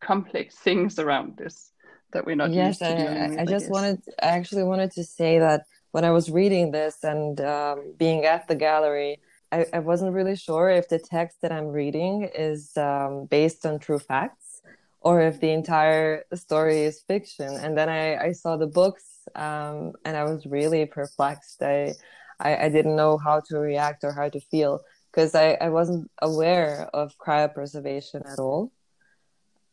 complex 0.00 0.54
things 0.56 0.98
around 0.98 1.36
this 1.36 1.72
that 2.12 2.26
we're 2.26 2.36
not 2.36 2.52
yes 2.52 2.82
I, 2.82 3.28
with, 3.28 3.38
I, 3.38 3.44
just 3.44 3.70
wanted 3.70 4.02
i 4.22 4.26
actually 4.26 4.64
wanted 4.64 4.90
to 4.92 5.04
say 5.04 5.38
that 5.38 5.64
when 5.92 6.04
i 6.04 6.10
was 6.10 6.30
reading 6.30 6.70
this 6.70 7.02
and 7.02 7.40
um, 7.40 7.94
being 7.96 8.24
at 8.24 8.48
the 8.48 8.54
gallery 8.54 9.20
I, 9.52 9.66
I, 9.72 9.78
wasn't 9.80 10.12
really 10.12 10.36
sure 10.36 10.70
if 10.70 10.88
the 10.88 10.98
text 10.98 11.42
that 11.42 11.52
i'm 11.52 11.68
reading 11.68 12.28
is 12.34 12.76
um, 12.76 13.26
based 13.26 13.66
on 13.66 13.78
true 13.78 13.98
facts 13.98 14.62
or 15.00 15.22
if 15.22 15.40
the 15.40 15.50
entire 15.50 16.24
story 16.34 16.82
is 16.82 17.00
fiction. 17.00 17.48
And 17.48 17.76
then 17.76 17.88
i, 17.88 18.16
I 18.16 18.32
saw 18.32 18.56
the 18.56 18.66
books 18.66 19.04
um, 19.34 19.92
and 20.04 20.16
i 20.16 20.24
was 20.24 20.46
really 20.46 20.86
perplexed. 20.86 21.62
I, 21.62 21.94
I, 22.38 22.66
I 22.66 22.68
didn't 22.68 22.96
know 22.96 23.18
how 23.18 23.40
to 23.48 23.58
react 23.58 24.04
or 24.04 24.12
how 24.12 24.28
to 24.28 24.40
feel 24.40 24.80
because 25.10 25.34
I, 25.34 25.58
I 25.60 25.68
wasn't 25.70 26.10
aware 26.22 26.88
of 26.94 27.16
cryopreservation 27.18 28.30
at 28.30 28.38
all 28.38 28.72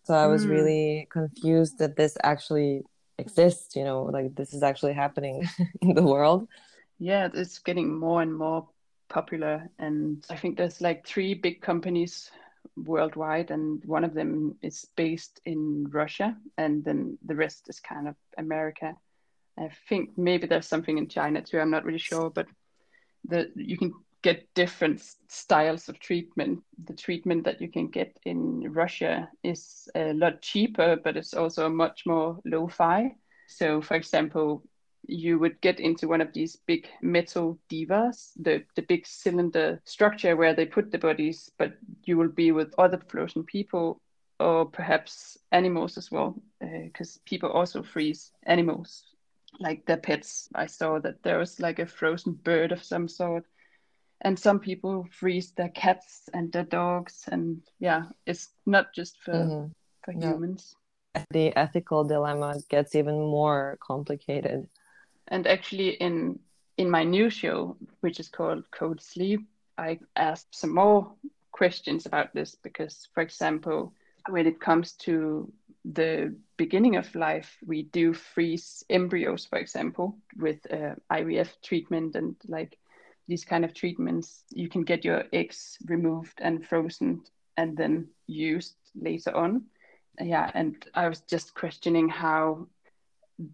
so 0.08 0.13
I 0.13 0.28
was 0.28 0.46
mm. 0.46 0.52
really 0.52 1.08
confused 1.12 1.80
that 1.80 1.98
this 1.98 2.17
actually 2.24 2.84
exists, 3.17 3.76
you 3.76 3.84
know, 3.84 4.04
like 4.04 4.36
this 4.36 4.54
is 4.54 4.63
actually 4.63 4.93
happening 4.93 5.46
in 5.82 5.96
the 5.96 6.02
world. 6.02 6.48
Yeah, 6.98 7.28
it's 7.34 7.60
getting 7.60 7.93
more 7.93 8.22
and 8.22 8.34
more 8.34 8.70
popular. 9.10 9.67
And 9.80 10.26
I 10.30 10.38
think 10.38 10.56
there's 10.56 10.80
like 10.80 11.06
three 11.06 11.34
big 11.34 11.60
companies 11.60 12.32
worldwide, 12.78 13.52
and 13.52 13.84
one 13.84 14.06
of 14.06 14.13
them 14.13 14.56
is 14.62 14.88
based 14.96 15.41
in 15.43 15.88
Russia, 15.89 16.38
and 16.58 16.86
then 16.86 17.17
the 17.26 17.36
rest 17.36 17.67
is 17.67 17.82
kind 17.82 18.08
of 18.08 18.15
America. 18.38 18.96
I 19.60 19.72
think 19.89 20.12
maybe 20.17 20.48
there's 20.48 20.70
something 20.70 20.98
in 20.98 21.10
China 21.10 21.41
too. 21.41 21.60
I'm 21.60 21.72
not 21.72 21.84
really 21.84 22.00
sure, 22.00 22.30
but 22.30 22.48
the 23.28 23.52
you 23.56 23.78
can 23.78 23.93
get 24.23 24.53
different 24.56 25.01
styles 25.27 25.89
of 25.89 25.99
treatment. 25.99 26.63
The 26.86 26.93
treatment 26.93 27.43
that 27.45 27.62
you 27.62 27.69
can 27.69 27.88
get 27.88 28.17
in 28.25 28.71
Russia 28.73 29.30
is 29.43 29.88
a 29.95 30.13
lot 30.13 30.41
cheaper, 30.41 30.97
but 31.03 31.17
it's 31.17 31.34
also 31.34 31.69
much 31.69 32.06
more 32.06 32.39
lo-fi. 32.45 33.15
So, 33.47 33.82
for 33.82 33.95
example, 33.95 34.63
you 35.08 35.39
would 35.39 35.62
get 35.62 35.80
into 35.80 36.08
one 36.08 36.21
of 36.21 36.34
these 36.34 36.56
big 36.56 36.88
metal 37.01 37.58
dewars, 37.69 38.34
the, 38.36 38.63
the 38.75 38.82
big 38.82 39.06
cylinder 39.08 39.82
structure 39.86 40.36
where 40.36 40.53
they 40.53 40.65
put 40.65 40.91
the 40.91 40.97
bodies, 40.97 41.49
but 41.58 41.77
you 42.03 42.17
will 42.17 42.30
be 42.30 42.51
with 42.51 42.73
other 42.77 42.99
frozen 43.08 43.43
people 43.43 44.01
or 44.39 44.65
perhaps 44.65 45.38
animals 45.51 45.97
as 45.97 46.12
well, 46.12 46.36
because 46.60 47.17
uh, 47.17 47.19
people 47.25 47.49
also 47.49 47.82
freeze 47.82 48.32
animals 48.43 49.03
like 49.60 49.86
their 49.86 49.97
pets. 49.97 50.49
I 50.53 50.65
saw 50.65 50.99
that 50.99 51.23
there 51.23 51.39
was 51.39 51.60
like 51.60 51.80
a 51.80 51.86
frozen 51.86 52.34
bird 52.34 52.71
of 52.71 52.84
some 52.84 53.08
sort 53.08 53.45
and 54.21 54.38
some 54.38 54.60
people 54.60 55.08
freeze 55.12 55.51
their 55.51 55.69
cats 55.69 56.30
and 56.34 56.51
their 56.51 56.63
dogs 56.63 57.23
and 57.32 57.62
yeah 57.80 58.03
it's 58.25 58.49
not 58.65 58.93
just 58.93 59.17
for 59.21 59.34
mm-hmm. 59.34 59.67
for 60.03 60.12
humans. 60.12 60.75
The 61.32 61.56
ethical 61.58 62.03
dilemma 62.03 62.58
gets 62.69 62.93
even 62.93 63.19
more 63.19 63.77
complicated. 63.82 64.67
And 65.27 65.47
actually 65.47 65.89
in 65.89 66.39
in 66.77 66.89
my 66.89 67.03
new 67.03 67.30
show 67.30 67.75
which 68.01 68.19
is 68.19 68.30
called 68.30 68.69
code 68.69 69.01
sleep 69.01 69.41
i 69.80 69.97
asked 70.15 70.53
some 70.53 70.73
more 70.75 71.12
questions 71.58 72.06
about 72.06 72.34
this 72.34 72.56
because, 72.62 73.08
for 73.13 73.21
example, 73.21 73.91
when 74.30 74.45
it 74.45 74.60
comes 74.60 74.93
to 74.93 75.51
the 75.86 76.36
beginning 76.58 76.95
of 76.97 77.15
life, 77.15 77.58
we 77.65 77.84
do 77.84 78.13
freeze 78.13 78.84
embryos, 78.89 79.45
for 79.45 79.58
example, 79.58 80.17
with 80.38 80.60
uh, 80.71 80.93
IVF 81.12 81.49
treatment 81.63 82.15
and 82.15 82.36
like 82.47 82.77
these 83.28 83.46
kind 83.46 83.66
of 83.66 83.74
treatments. 83.74 84.44
You 84.50 84.70
can 84.70 84.84
get 84.84 85.06
your 85.06 85.24
eggs 85.34 85.78
removed 85.86 86.40
and 86.42 86.66
frozen 86.66 87.24
and 87.58 87.76
then 87.76 88.08
used 88.28 88.76
later 88.96 89.36
on. 89.36 89.63
Yeah, 90.20 90.50
and 90.54 90.76
I 90.94 91.08
was 91.08 91.22
just 91.22 91.54
questioning 91.54 92.10
how 92.10 92.68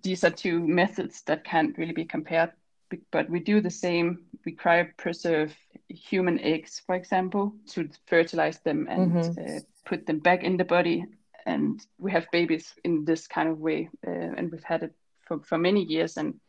these 0.02 0.24
are 0.24 0.30
two 0.30 0.60
methods 0.66 1.22
that 1.24 1.44
can't 1.44 1.78
really 1.78 1.94
be 1.94 2.06
compared, 2.06 2.52
but 3.12 3.30
we 3.30 3.40
do 3.40 3.60
the 3.60 3.70
same. 3.70 4.24
We 4.46 4.56
cryopreserve 4.56 5.52
human 5.90 6.40
eggs, 6.40 6.82
for 6.86 6.96
example, 6.96 7.54
to 7.72 7.90
fertilize 8.08 8.60
them 8.60 8.88
and 8.90 9.12
mm-hmm. 9.12 9.58
uh, 9.58 9.60
put 9.86 10.06
them 10.06 10.20
back 10.20 10.44
in 10.44 10.56
the 10.56 10.64
body 10.64 11.06
and 11.46 11.82
we 11.98 12.12
have 12.12 12.32
babies 12.32 12.74
in 12.84 13.06
this 13.06 13.28
kind 13.28 13.50
of 13.50 13.60
way 13.60 13.90
uh, 14.08 14.32
and 14.38 14.52
we've 14.52 14.64
had 14.64 14.84
it 14.84 14.94
for, 15.26 15.40
for 15.42 15.58
many 15.58 15.84
years 15.84 16.18
and 16.18 16.40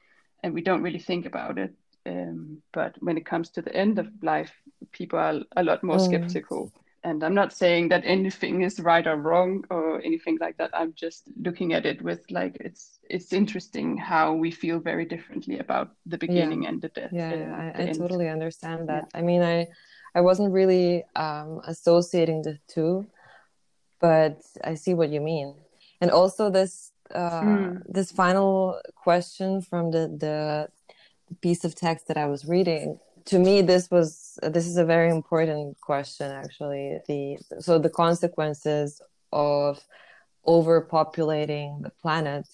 and 0.43 0.53
we 0.53 0.61
don't 0.61 0.83
really 0.83 0.99
think 0.99 1.27
about 1.27 1.59
it 1.59 1.73
um, 2.07 2.63
but 2.73 2.95
when 3.01 3.17
it 3.17 3.27
comes 3.27 3.51
to 3.51 3.63
the 3.63 3.75
end 3.75 3.99
of 3.99 4.09
life 4.23 4.53
people 4.93 5.19
are 5.19 5.41
a 5.57 5.63
lot 5.63 5.83
more 5.83 5.97
mm. 5.97 6.05
skeptical 6.05 6.73
and 7.03 7.23
i'm 7.25 7.35
not 7.35 7.53
saying 7.53 7.89
that 7.89 8.03
anything 8.05 8.63
is 8.63 8.81
right 8.81 9.07
or 9.07 9.17
wrong 9.17 9.65
or 9.71 10.01
anything 10.03 10.39
like 10.41 10.57
that 10.57 10.71
i'm 10.75 10.93
just 10.95 11.25
looking 11.43 11.73
at 11.73 11.87
it 11.87 12.01
with 12.03 12.21
like 12.31 12.57
it's 12.61 12.99
it's 13.09 13.33
interesting 13.33 13.97
how 13.97 14.33
we 14.33 14.51
feel 14.51 14.79
very 14.79 15.05
differently 15.05 15.59
about 15.59 15.91
the 16.07 16.19
beginning 16.19 16.63
yeah. 16.63 16.69
and 16.69 16.83
the 16.83 16.89
death 16.89 17.11
yeah, 17.13 17.73
uh, 17.77 17.83
I, 17.83 17.89
I 17.89 17.93
totally 17.93 18.29
understand 18.29 18.89
that 18.89 19.09
yeah. 19.13 19.21
i 19.21 19.23
mean 19.23 19.43
i 19.43 19.67
i 20.15 20.21
wasn't 20.21 20.53
really 20.53 21.05
um, 21.17 21.61
associating 21.67 22.43
the 22.43 22.59
two 22.69 23.07
but 24.05 24.43
I 24.63 24.75
see 24.75 24.93
what 24.93 25.09
you 25.09 25.21
mean. 25.21 25.55
And 26.01 26.11
also 26.11 26.51
this 26.51 26.93
uh, 27.15 27.41
mm. 27.41 27.83
this 27.89 28.13
final 28.13 28.81
question 28.95 29.63
from 29.63 29.91
the, 29.91 30.05
the 30.25 30.69
piece 31.41 31.65
of 31.65 31.75
text 31.75 32.09
that 32.09 32.17
I 32.17 32.27
was 32.27 32.45
reading. 32.45 32.99
To 33.27 33.39
me, 33.39 33.63
this 33.63 33.91
was 33.91 34.39
this 34.43 34.67
is 34.67 34.77
a 34.77 34.85
very 34.85 35.11
important 35.11 35.81
question. 35.81 36.31
Actually, 36.31 36.99
the 37.09 37.39
so 37.61 37.79
the 37.79 37.91
consequences 37.91 39.01
of 39.33 39.85
overpopulating 40.47 41.83
the 41.83 41.91
planet 41.91 42.47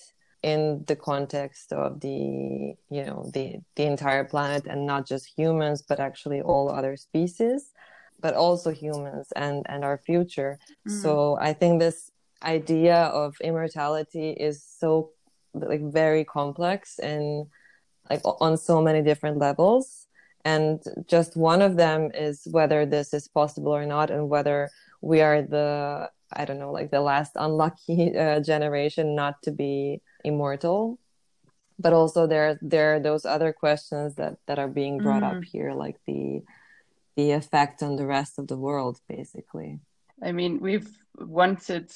in 0.42 0.84
the 0.86 0.96
context 0.96 1.72
of 1.72 2.00
the 2.00 2.74
you 2.90 3.04
know 3.04 3.30
the 3.34 3.56
the 3.76 3.84
entire 3.84 4.24
planet 4.24 4.64
and 4.66 4.86
not 4.86 5.06
just 5.06 5.26
humans 5.26 5.82
but 5.82 6.00
actually 6.00 6.40
all 6.40 6.70
other 6.70 6.96
species 6.96 7.72
but 8.20 8.34
also 8.34 8.70
humans 8.70 9.32
and 9.36 9.66
and 9.68 9.84
our 9.84 9.98
future 9.98 10.58
mm. 10.88 11.02
so 11.02 11.36
i 11.40 11.52
think 11.52 11.78
this 11.78 12.10
idea 12.42 12.96
of 12.96 13.36
immortality 13.42 14.30
is 14.30 14.62
so 14.62 15.10
like 15.52 15.82
very 15.92 16.24
complex 16.24 16.98
and 16.98 17.46
like 18.10 18.20
on 18.24 18.56
so 18.56 18.82
many 18.82 19.02
different 19.02 19.38
levels 19.38 20.06
and 20.44 20.82
just 21.06 21.36
one 21.36 21.62
of 21.62 21.76
them 21.76 22.10
is 22.14 22.48
whether 22.50 22.84
this 22.84 23.14
is 23.14 23.28
possible 23.28 23.72
or 23.74 23.86
not 23.86 24.10
and 24.10 24.28
whether 24.28 24.68
we 25.00 25.20
are 25.20 25.42
the 25.42 26.10
i 26.32 26.44
don't 26.44 26.58
know 26.58 26.72
like 26.72 26.90
the 26.90 27.00
last 27.00 27.32
unlucky 27.36 28.16
uh, 28.16 28.40
generation 28.40 29.14
not 29.14 29.40
to 29.42 29.50
be 29.50 30.00
immortal 30.24 30.98
but 31.78 31.92
also 31.92 32.26
there 32.26 32.58
there 32.60 32.96
are 32.96 33.00
those 33.00 33.24
other 33.24 33.52
questions 33.52 34.16
that 34.16 34.36
that 34.46 34.58
are 34.58 34.68
being 34.68 34.98
brought 34.98 35.22
mm. 35.22 35.36
up 35.36 35.44
here 35.44 35.72
like 35.72 35.96
the 36.06 36.42
the 37.20 37.32
effect 37.32 37.82
on 37.82 37.96
the 37.96 38.06
rest 38.06 38.38
of 38.38 38.46
the 38.48 38.56
world, 38.56 39.00
basically. 39.08 39.78
I 40.22 40.32
mean, 40.32 40.60
we've 40.60 40.90
wanted 41.18 41.90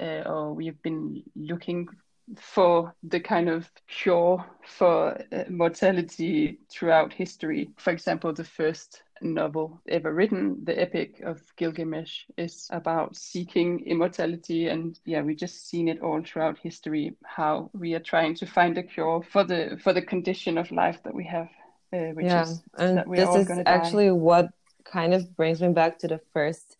uh, 0.00 0.22
or 0.26 0.54
we've 0.54 0.80
been 0.82 1.22
looking 1.34 1.88
for 2.36 2.94
the 3.02 3.20
kind 3.20 3.48
of 3.48 3.70
cure 3.88 4.44
for 4.66 5.20
uh, 5.32 5.44
mortality 5.48 6.58
throughout 6.70 7.12
history. 7.12 7.70
For 7.78 7.90
example, 7.90 8.32
the 8.32 8.44
first 8.44 9.02
novel 9.20 9.80
ever 9.88 10.12
written, 10.12 10.64
the 10.64 10.80
Epic 10.80 11.20
of 11.24 11.40
Gilgamesh, 11.56 12.24
is 12.36 12.68
about 12.70 13.16
seeking 13.16 13.84
immortality. 13.86 14.68
And 14.68 14.98
yeah, 15.04 15.22
we 15.22 15.34
just 15.34 15.68
seen 15.68 15.88
it 15.88 16.00
all 16.00 16.22
throughout 16.22 16.58
history 16.58 17.16
how 17.24 17.70
we 17.72 17.94
are 17.94 18.00
trying 18.00 18.34
to 18.36 18.46
find 18.46 18.76
a 18.78 18.82
cure 18.82 19.22
for 19.32 19.44
the 19.44 19.78
for 19.82 19.92
the 19.92 20.02
condition 20.02 20.58
of 20.58 20.70
life 20.70 21.02
that 21.04 21.14
we 21.14 21.24
have. 21.24 21.48
Uh, 21.92 22.12
which 22.12 22.26
yeah, 22.26 22.42
is 22.42 22.62
and 22.76 23.04
this 23.14 23.34
is 23.34 23.50
actually 23.66 24.10
what 24.10 24.50
kind 24.84 25.14
of 25.14 25.36
brings 25.36 25.60
me 25.60 25.68
back 25.68 25.98
to 25.98 26.08
the 26.08 26.20
first 26.32 26.76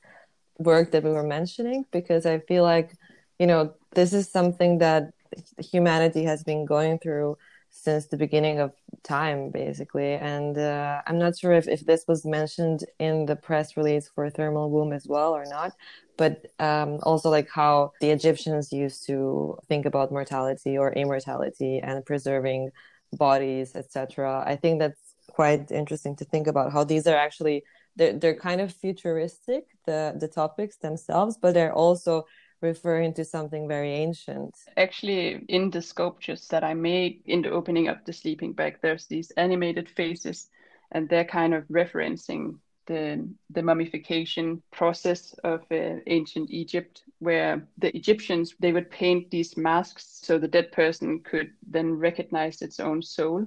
work 0.58 0.90
that 0.90 1.04
we 1.04 1.10
were 1.10 1.22
mentioning 1.22 1.84
because 1.92 2.26
I 2.26 2.40
feel 2.40 2.62
like, 2.62 2.92
you 3.38 3.46
know, 3.46 3.74
this 3.94 4.12
is 4.12 4.28
something 4.28 4.78
that 4.78 5.12
humanity 5.58 6.24
has 6.24 6.42
been 6.42 6.64
going 6.64 6.98
through 6.98 7.36
since 7.70 8.06
the 8.06 8.16
beginning 8.16 8.60
of 8.60 8.72
time, 9.02 9.50
basically. 9.50 10.14
And 10.14 10.56
uh, 10.56 11.02
I'm 11.06 11.18
not 11.18 11.38
sure 11.38 11.52
if, 11.52 11.68
if 11.68 11.84
this 11.84 12.04
was 12.08 12.24
mentioned 12.24 12.84
in 12.98 13.26
the 13.26 13.36
press 13.36 13.76
release 13.76 14.08
for 14.08 14.30
Thermal 14.30 14.70
Womb 14.70 14.92
as 14.92 15.06
well 15.06 15.32
or 15.32 15.44
not, 15.44 15.72
but 16.16 16.46
um, 16.58 16.98
also 17.02 17.30
like 17.30 17.48
how 17.50 17.92
the 18.00 18.10
Egyptians 18.10 18.72
used 18.72 19.06
to 19.06 19.58
think 19.68 19.86
about 19.86 20.10
mortality 20.10 20.78
or 20.78 20.92
immortality 20.92 21.78
and 21.78 22.04
preserving 22.04 22.70
bodies, 23.12 23.76
etc. 23.76 24.42
I 24.46 24.56
think 24.56 24.80
that's 24.80 25.14
quite 25.28 25.70
interesting 25.70 26.16
to 26.16 26.24
think 26.24 26.46
about 26.46 26.72
how 26.72 26.84
these 26.84 27.06
are 27.06 27.16
actually 27.16 27.62
they're, 27.96 28.12
they're 28.12 28.34
kind 28.34 28.60
of 28.60 28.72
futuristic 28.72 29.66
the 29.86 30.14
the 30.18 30.26
topics 30.26 30.76
themselves 30.78 31.36
but 31.40 31.54
they're 31.54 31.72
also 31.72 32.24
referring 32.60 33.14
to 33.14 33.24
something 33.24 33.68
very 33.68 33.92
ancient 33.92 34.54
actually 34.76 35.44
in 35.48 35.70
the 35.70 35.82
sculptures 35.82 36.48
that 36.48 36.64
i 36.64 36.74
made 36.74 37.20
in 37.26 37.42
the 37.42 37.50
opening 37.50 37.88
of 37.88 37.98
the 38.04 38.12
sleeping 38.12 38.52
bag 38.52 38.78
there's 38.82 39.06
these 39.06 39.30
animated 39.32 39.88
faces 39.88 40.48
and 40.92 41.08
they're 41.08 41.24
kind 41.24 41.54
of 41.54 41.64
referencing 41.68 42.54
the, 42.86 43.28
the 43.50 43.62
mummification 43.62 44.62
process 44.72 45.34
of 45.44 45.60
uh, 45.70 45.96
ancient 46.06 46.48
Egypt, 46.48 47.02
where 47.18 47.68
the 47.76 47.94
Egyptians 47.94 48.54
they 48.60 48.72
would 48.72 48.90
paint 48.90 49.30
these 49.30 49.58
masks 49.58 50.20
so 50.22 50.38
the 50.38 50.48
dead 50.48 50.72
person 50.72 51.20
could 51.20 51.52
then 51.70 51.92
recognize 51.92 52.62
its 52.62 52.80
own 52.80 53.02
soul 53.02 53.44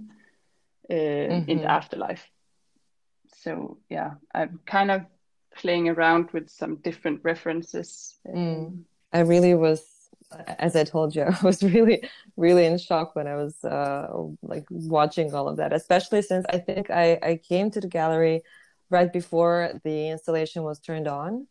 uh, 0.91 0.93
mm-hmm. 0.93 1.49
in 1.49 1.57
the 1.57 1.71
afterlife 1.71 2.29
so 3.41 3.77
yeah 3.89 4.11
i'm 4.33 4.59
kind 4.65 4.91
of 4.91 5.01
playing 5.55 5.89
around 5.89 6.29
with 6.31 6.49
some 6.49 6.75
different 6.77 7.19
references 7.23 8.17
mm. 8.27 8.77
I 9.13 9.19
really 9.19 9.53
was 9.53 9.83
as 10.59 10.77
i 10.77 10.83
told 10.83 11.13
you 11.13 11.23
i 11.41 11.41
was 11.43 11.61
really 11.61 12.07
really 12.37 12.65
in 12.65 12.77
shock 12.77 13.15
when 13.15 13.27
i 13.27 13.35
was 13.35 13.61
uh, 13.65 14.07
like 14.41 14.65
watching 14.69 15.33
all 15.33 15.49
of 15.49 15.57
that 15.57 15.73
especially 15.73 16.21
since 16.21 16.45
i 16.49 16.57
think 16.57 16.89
i 16.89 17.19
i 17.21 17.35
came 17.35 17.69
to 17.69 17.81
the 17.81 17.87
gallery 17.87 18.41
right 18.89 19.11
before 19.11 19.73
the 19.83 20.07
installation 20.07 20.63
was 20.63 20.79
turned 20.79 21.07
on 21.07 21.47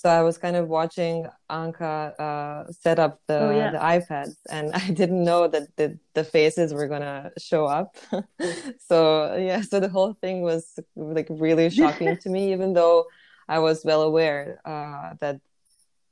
so 0.00 0.08
I 0.08 0.22
was 0.22 0.38
kind 0.38 0.56
of 0.56 0.68
watching 0.68 1.26
Annka 1.50 2.18
uh, 2.18 2.72
set 2.72 2.98
up 2.98 3.20
the, 3.26 3.38
oh, 3.38 3.50
yeah. 3.50 3.70
the 3.70 3.78
iPads, 3.78 4.36
and 4.48 4.72
I 4.74 4.90
didn't 4.92 5.22
know 5.22 5.46
that 5.46 5.76
the, 5.76 5.98
the 6.14 6.24
faces 6.24 6.72
were 6.72 6.88
gonna 6.88 7.30
show 7.36 7.66
up. 7.66 7.98
so 8.78 9.36
yeah, 9.36 9.60
so 9.60 9.78
the 9.78 9.90
whole 9.90 10.14
thing 10.14 10.40
was 10.40 10.78
like 10.96 11.26
really 11.28 11.68
shocking 11.68 12.16
to 12.16 12.30
me, 12.30 12.50
even 12.50 12.72
though 12.72 13.08
I 13.46 13.58
was 13.58 13.84
well 13.84 14.00
aware 14.00 14.62
uh, 14.64 15.16
that 15.20 15.42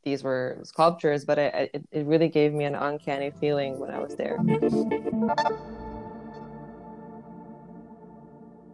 these 0.09 0.23
were 0.23 0.59
sculptures, 0.62 1.25
but 1.25 1.38
it, 1.38 1.85
it 1.99 2.07
really 2.07 2.29
gave 2.29 2.53
me 2.53 2.64
an 2.64 2.75
uncanny 2.75 3.31
feeling 3.40 3.79
when 3.79 3.90
I 3.90 3.99
was 3.99 4.14
there. 4.16 4.37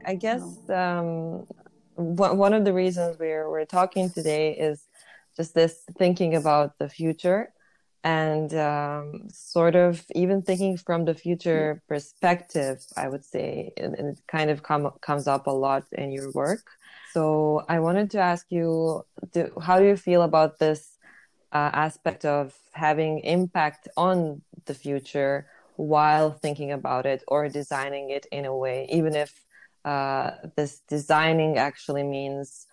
I 0.07 0.15
guess 0.15 0.45
um, 0.69 1.47
one 1.97 2.53
of 2.53 2.65
the 2.65 2.73
reasons 2.73 3.17
we're 3.19 3.49
we're 3.51 3.65
talking 3.65 4.11
today 4.11 4.47
is 4.69 4.79
just 5.37 5.55
this 5.55 5.75
thinking 5.99 6.35
about 6.37 6.79
the 6.79 6.89
future 6.89 7.53
and 8.05 8.53
um, 8.55 9.29
sort 9.31 9.75
of 9.75 10.05
even 10.15 10.43
thinking 10.43 10.77
from 10.77 11.07
the 11.07 11.15
future 11.15 11.83
perspective 11.89 12.79
i 12.97 13.09
would 13.09 13.25
say 13.25 13.73
and, 13.79 13.95
it 13.95 14.19
kind 14.29 14.51
of 14.51 14.63
come, 14.63 14.91
comes 15.01 15.27
up 15.27 15.47
a 15.47 15.57
lot 15.67 15.85
in 15.93 16.13
your 16.13 16.31
work 16.33 16.65
so 17.15 17.65
i 17.69 17.81
wanted 17.81 18.11
to 18.11 18.19
ask 18.19 18.45
you 18.51 19.03
do, 19.33 19.51
how 19.63 19.79
do 19.79 19.87
you 19.87 19.97
feel 19.97 20.23
about 20.23 20.59
this 20.59 20.94
uh, 21.55 21.71
aspect 21.73 22.25
of 22.25 22.55
having 22.73 23.21
impact 23.21 23.89
on 23.97 24.43
the 24.67 24.75
future 24.75 25.47
while 25.77 26.31
thinking 26.31 26.73
about 26.73 27.07
it 27.07 27.23
or 27.29 27.49
designing 27.49 28.11
it 28.11 28.27
in 28.33 28.45
a 28.45 28.57
way 28.57 28.87
even 28.91 29.15
if 29.15 29.45
uh, 29.85 30.31
this 30.57 30.81
designing 30.89 31.59
actually 31.59 32.03
means 32.03 32.67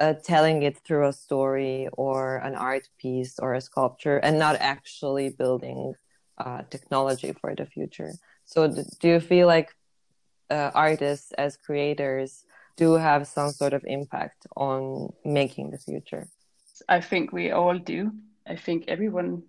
uh, 0.00 0.14
telling 0.24 0.62
it 0.62 0.76
through 0.84 1.06
a 1.06 1.12
story 1.12 1.88
or 1.92 2.38
an 2.38 2.54
art 2.54 2.88
piece 2.98 3.38
or 3.38 3.54
a 3.54 3.60
sculpture 3.60 4.18
and 4.18 4.38
not 4.38 4.56
actually 4.60 5.30
building 5.30 5.94
uh, 6.38 6.62
technology 6.70 7.32
for 7.40 7.54
the 7.54 7.66
future 7.66 8.12
so 8.44 8.68
do 9.00 9.08
you 9.08 9.20
feel 9.20 9.46
like 9.46 9.70
uh, 10.50 10.70
artists 10.74 11.32
as 11.32 11.56
creators 11.56 12.44
do 12.76 12.94
have 12.94 13.26
some 13.26 13.50
sort 13.50 13.72
of 13.72 13.82
impact 13.86 14.46
on 14.56 15.12
making 15.24 15.70
the 15.70 15.78
future? 15.78 16.28
I 16.88 17.00
think 17.00 17.32
we 17.32 17.50
all 17.50 17.78
do. 17.78 18.12
I 18.46 18.56
think 18.56 18.84
everyone, 18.88 19.42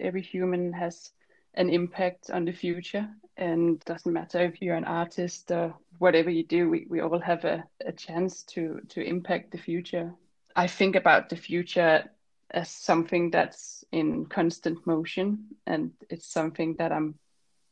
every 0.00 0.22
human 0.22 0.72
has 0.72 1.10
an 1.54 1.70
impact 1.70 2.30
on 2.30 2.44
the 2.44 2.52
future. 2.52 3.08
And 3.36 3.80
doesn't 3.84 4.12
matter 4.12 4.40
if 4.40 4.60
you're 4.62 4.76
an 4.76 4.84
artist 4.84 5.50
or 5.50 5.74
whatever 5.98 6.30
you 6.30 6.44
do, 6.44 6.70
we, 6.70 6.86
we 6.88 7.00
all 7.00 7.18
have 7.18 7.44
a, 7.44 7.64
a 7.84 7.92
chance 7.92 8.42
to, 8.44 8.80
to 8.90 9.02
impact 9.02 9.50
the 9.50 9.58
future. 9.58 10.12
I 10.56 10.66
think 10.66 10.96
about 10.96 11.28
the 11.28 11.36
future 11.36 12.04
as 12.50 12.70
something 12.70 13.30
that's 13.30 13.84
in 13.90 14.26
constant 14.26 14.86
motion 14.86 15.46
and 15.66 15.90
it's 16.08 16.26
something 16.26 16.76
that 16.76 16.92
I'm 16.92 17.16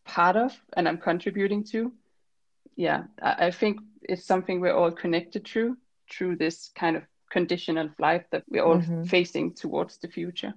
part 0.05 0.37
of 0.37 0.53
and 0.77 0.89
I'm 0.89 0.99
contributing 0.99 1.65
to. 1.65 1.93
Yeah, 2.75 3.05
I, 3.23 3.47
I 3.47 3.51
think 3.51 3.81
it's 4.03 4.25
something 4.25 4.61
we're 4.61 4.75
all 4.75 4.91
connected 4.91 5.45
to 5.47 5.77
through 6.11 6.37
this 6.37 6.71
kind 6.75 6.97
of 6.97 7.05
condition 7.33 7.79
of 7.79 7.91
life 7.99 8.25
that 8.31 8.45
we're 8.49 8.65
all 8.65 8.79
mm-hmm. 8.79 9.05
facing 9.05 9.55
towards 9.55 9.99
the 9.99 10.09
future. 10.09 10.55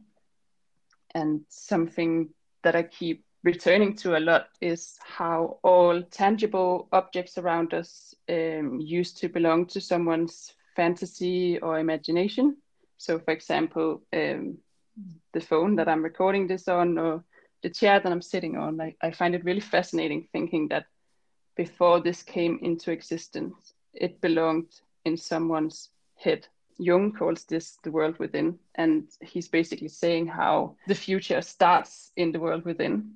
And 1.13 1.41
something 1.49 2.29
that 2.63 2.75
I 2.75 2.83
keep 2.83 3.23
returning 3.43 3.95
to 3.95 4.17
a 4.17 4.19
lot 4.19 4.47
is 4.59 4.97
how 5.01 5.59
all 5.63 6.01
tangible 6.01 6.88
objects 6.91 7.38
around 7.38 7.73
us 7.73 8.13
um, 8.27 8.79
used 8.81 9.17
to 9.17 9.29
belong 9.29 9.67
to 9.67 9.79
someone's 9.79 10.53
fantasy 10.75 11.59
or 11.59 11.79
imagination. 11.79 12.57
So, 12.97 13.19
for 13.19 13.31
example, 13.31 14.01
um, 14.13 14.57
the 15.33 15.41
phone 15.41 15.75
that 15.77 15.88
I'm 15.88 16.03
recording 16.03 16.47
this 16.47 16.67
on, 16.67 16.97
or 16.97 17.23
the 17.61 17.69
chair 17.69 17.99
that 17.99 18.11
I'm 18.11 18.21
sitting 18.21 18.57
on, 18.57 18.81
I, 18.81 18.95
I 19.01 19.11
find 19.11 19.35
it 19.35 19.45
really 19.45 19.61
fascinating 19.61 20.27
thinking 20.31 20.67
that 20.69 20.85
before 21.55 22.01
this 22.01 22.23
came 22.23 22.59
into 22.61 22.91
existence, 22.91 23.73
it 23.93 24.19
belonged 24.21 24.81
in 25.05 25.17
someone's 25.17 25.89
head. 26.15 26.47
Jung 26.77 27.11
calls 27.13 27.45
this 27.45 27.77
the 27.83 27.91
world 27.91 28.19
within, 28.19 28.59
and 28.75 29.07
he's 29.21 29.47
basically 29.47 29.88
saying 29.88 30.27
how 30.27 30.75
the 30.88 30.95
future 30.95 31.41
starts 31.41 32.11
in 32.15 32.31
the 32.31 32.39
world 32.39 32.65
within, 32.65 33.13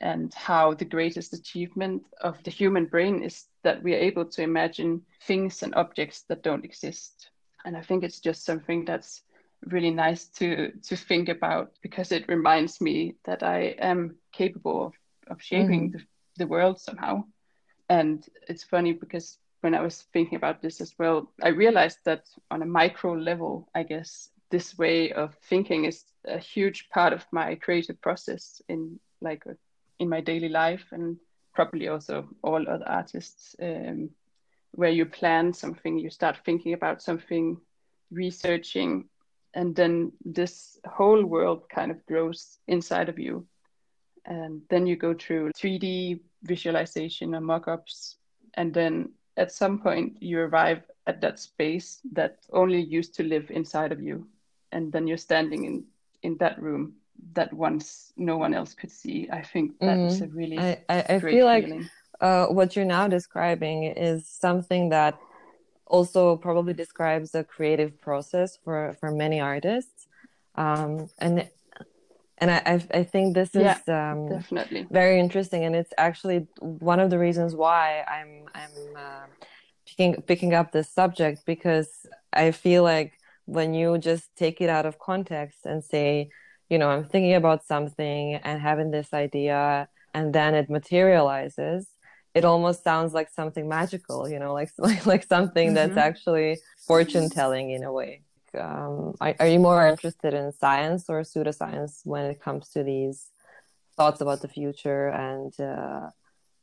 and 0.00 0.32
how 0.34 0.74
the 0.74 0.84
greatest 0.84 1.32
achievement 1.32 2.02
of 2.20 2.42
the 2.44 2.50
human 2.50 2.86
brain 2.86 3.22
is 3.22 3.46
that 3.62 3.82
we 3.82 3.94
are 3.94 3.98
able 3.98 4.24
to 4.24 4.42
imagine 4.42 5.02
things 5.26 5.62
and 5.62 5.74
objects 5.74 6.22
that 6.28 6.42
don't 6.42 6.64
exist. 6.64 7.30
And 7.64 7.76
I 7.76 7.82
think 7.82 8.04
it's 8.04 8.20
just 8.20 8.44
something 8.44 8.84
that's 8.84 9.22
really 9.66 9.90
nice 9.90 10.24
to 10.26 10.72
to 10.82 10.96
think 10.96 11.28
about 11.28 11.70
because 11.82 12.10
it 12.10 12.28
reminds 12.28 12.80
me 12.80 13.14
that 13.24 13.42
I 13.44 13.76
am 13.78 14.16
capable 14.32 14.86
of, 14.86 14.94
of 15.28 15.42
shaping 15.42 15.90
mm-hmm. 15.90 15.98
the, 15.98 16.04
the 16.38 16.46
world 16.46 16.80
somehow. 16.80 17.24
And 17.88 18.26
it's 18.48 18.64
funny 18.64 18.92
because 18.92 19.38
when 19.62 19.74
I 19.74 19.80
was 19.80 20.02
thinking 20.12 20.36
about 20.36 20.60
this 20.60 20.80
as 20.80 20.94
well, 20.98 21.32
I 21.42 21.48
realized 21.48 21.98
that 22.04 22.26
on 22.50 22.62
a 22.62 22.66
micro 22.66 23.14
level, 23.14 23.68
I 23.74 23.84
guess 23.84 24.28
this 24.50 24.76
way 24.76 25.12
of 25.12 25.34
thinking 25.48 25.86
is 25.86 26.04
a 26.26 26.38
huge 26.38 26.88
part 26.90 27.12
of 27.12 27.24
my 27.32 27.54
creative 27.54 28.00
process 28.00 28.60
in 28.68 29.00
like 29.20 29.44
in 29.98 30.08
my 30.08 30.20
daily 30.20 30.48
life 30.48 30.84
and 30.92 31.16
probably 31.54 31.88
also 31.88 32.28
all 32.42 32.68
other 32.68 32.86
artists 32.86 33.54
um, 33.62 34.10
where 34.72 34.90
you 34.90 35.06
plan 35.06 35.52
something 35.52 35.98
you 35.98 36.10
start 36.10 36.36
thinking 36.44 36.72
about 36.74 37.00
something 37.00 37.56
researching 38.10 39.08
and 39.54 39.76
then 39.76 40.12
this 40.24 40.78
whole 40.86 41.24
world 41.24 41.68
kind 41.68 41.90
of 41.90 42.04
grows 42.06 42.58
inside 42.68 43.08
of 43.08 43.18
you. 43.18 43.46
And 44.24 44.62
then 44.70 44.86
you 44.86 44.96
go 44.96 45.14
through 45.14 45.50
3d 45.52 46.20
visualization 46.42 47.34
and 47.34 47.44
mock-ups 47.44 48.16
and 48.54 48.72
then 48.72 49.10
at 49.36 49.52
some 49.52 49.78
point 49.78 50.16
you 50.20 50.38
arrive 50.40 50.82
at 51.06 51.20
that 51.20 51.38
space 51.38 52.00
that 52.12 52.38
only 52.52 52.80
used 52.80 53.14
to 53.14 53.22
live 53.22 53.50
inside 53.50 53.92
of 53.92 54.00
you 54.00 54.26
and 54.72 54.92
then 54.92 55.06
you're 55.06 55.16
standing 55.16 55.64
in 55.64 55.84
in 56.22 56.36
that 56.38 56.60
room 56.60 56.94
that 57.34 57.52
once 57.52 58.12
no 58.16 58.36
one 58.36 58.54
else 58.54 58.74
could 58.74 58.90
see. 58.90 59.28
I 59.32 59.42
think 59.42 59.78
that 59.80 59.98
is 59.98 60.20
a 60.20 60.26
really 60.28 60.58
i, 60.58 60.78
I, 60.88 61.04
I 61.10 61.20
feel 61.20 61.46
like 61.46 61.70
uh, 62.20 62.46
what 62.46 62.74
you're 62.76 62.84
now 62.84 63.08
describing 63.08 63.84
is 63.84 64.28
something 64.28 64.88
that 64.90 65.18
also 65.86 66.36
probably 66.36 66.72
describes 66.72 67.34
a 67.34 67.44
creative 67.44 68.00
process 68.00 68.58
for 68.64 68.94
for 68.98 69.10
many 69.10 69.40
artists. 69.40 70.06
Um, 70.54 71.08
and 71.18 71.48
and 72.42 72.50
I, 72.50 72.98
I 72.98 73.04
think 73.04 73.34
this 73.34 73.54
is 73.54 73.62
yeah, 73.62 73.78
um, 74.12 74.28
definitely 74.28 74.86
very 74.90 75.20
interesting, 75.20 75.64
and 75.64 75.76
it's 75.76 75.92
actually 75.96 76.48
one 76.58 76.98
of 76.98 77.08
the 77.08 77.18
reasons 77.18 77.54
why 77.54 78.02
I'm 78.08 78.48
I'm 78.52 78.96
uh, 78.96 79.26
picking 79.86 80.20
picking 80.22 80.52
up 80.52 80.72
this 80.72 80.88
subject 80.88 81.46
because 81.46 82.04
I 82.32 82.50
feel 82.50 82.82
like 82.82 83.12
when 83.44 83.74
you 83.74 83.96
just 83.98 84.34
take 84.34 84.60
it 84.60 84.68
out 84.68 84.86
of 84.86 84.98
context 84.98 85.60
and 85.66 85.84
say, 85.84 86.30
you 86.68 86.78
know, 86.78 86.88
I'm 86.88 87.04
thinking 87.04 87.34
about 87.34 87.64
something 87.64 88.34
and 88.34 88.60
having 88.60 88.90
this 88.90 89.12
idea, 89.14 89.88
and 90.12 90.34
then 90.34 90.56
it 90.56 90.68
materializes, 90.68 91.86
it 92.34 92.44
almost 92.44 92.82
sounds 92.82 93.14
like 93.14 93.30
something 93.30 93.68
magical, 93.68 94.28
you 94.28 94.40
know, 94.40 94.52
like 94.52 94.72
like, 94.78 95.06
like 95.06 95.24
something 95.24 95.68
mm-hmm. 95.68 95.74
that's 95.76 95.96
actually 95.96 96.58
fortune 96.88 97.30
telling 97.30 97.70
in 97.70 97.84
a 97.84 97.92
way 97.92 98.22
um, 98.58 99.14
are, 99.20 99.34
are 99.40 99.46
you 99.46 99.58
more 99.58 99.86
interested 99.86 100.34
in 100.34 100.52
science 100.52 101.06
or 101.08 101.22
pseudoscience 101.22 102.00
when 102.04 102.26
it 102.26 102.40
comes 102.40 102.68
to 102.70 102.82
these 102.82 103.30
thoughts 103.96 104.20
about 104.20 104.40
the 104.40 104.48
future 104.48 105.08
and 105.08 105.58
uh, 105.60 106.08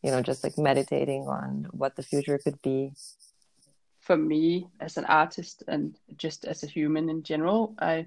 you 0.03 0.11
know 0.11 0.21
just 0.21 0.43
like 0.43 0.57
meditating 0.57 1.23
on 1.27 1.67
what 1.71 1.95
the 1.95 2.03
future 2.03 2.37
could 2.37 2.61
be? 2.61 2.91
For 4.01 4.17
me 4.17 4.67
as 4.79 4.97
an 4.97 5.05
artist 5.05 5.63
and 5.67 5.95
just 6.17 6.45
as 6.45 6.63
a 6.63 6.67
human 6.67 7.09
in 7.09 7.21
general 7.21 7.75
i 7.79 8.05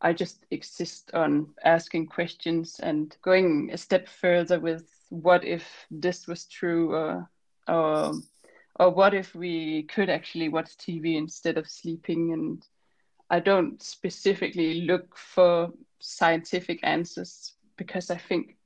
i 0.00 0.12
just 0.12 0.46
exist 0.50 1.10
on 1.12 1.48
asking 1.64 2.06
questions 2.06 2.80
and 2.82 3.14
going 3.22 3.70
a 3.72 3.76
step 3.76 4.08
further 4.08 4.58
with 4.58 4.88
what 5.10 5.44
if 5.44 5.86
this 5.90 6.26
was 6.26 6.46
true 6.46 6.94
or 6.94 7.28
or 7.68 8.12
or 8.80 8.90
what 8.90 9.12
if 9.12 9.34
we 9.34 9.82
could 9.82 10.08
actually 10.08 10.48
watch 10.48 10.76
tv 10.78 11.16
instead 11.16 11.58
of 11.58 11.68
sleeping 11.68 12.32
and 12.32 12.64
I 13.30 13.40
don't 13.40 13.82
specifically 13.82 14.82
look 14.82 15.16
for 15.16 15.72
scientific 16.00 16.80
answers 16.82 17.52
because 17.76 18.10
I 18.10 18.16
think 18.16 18.56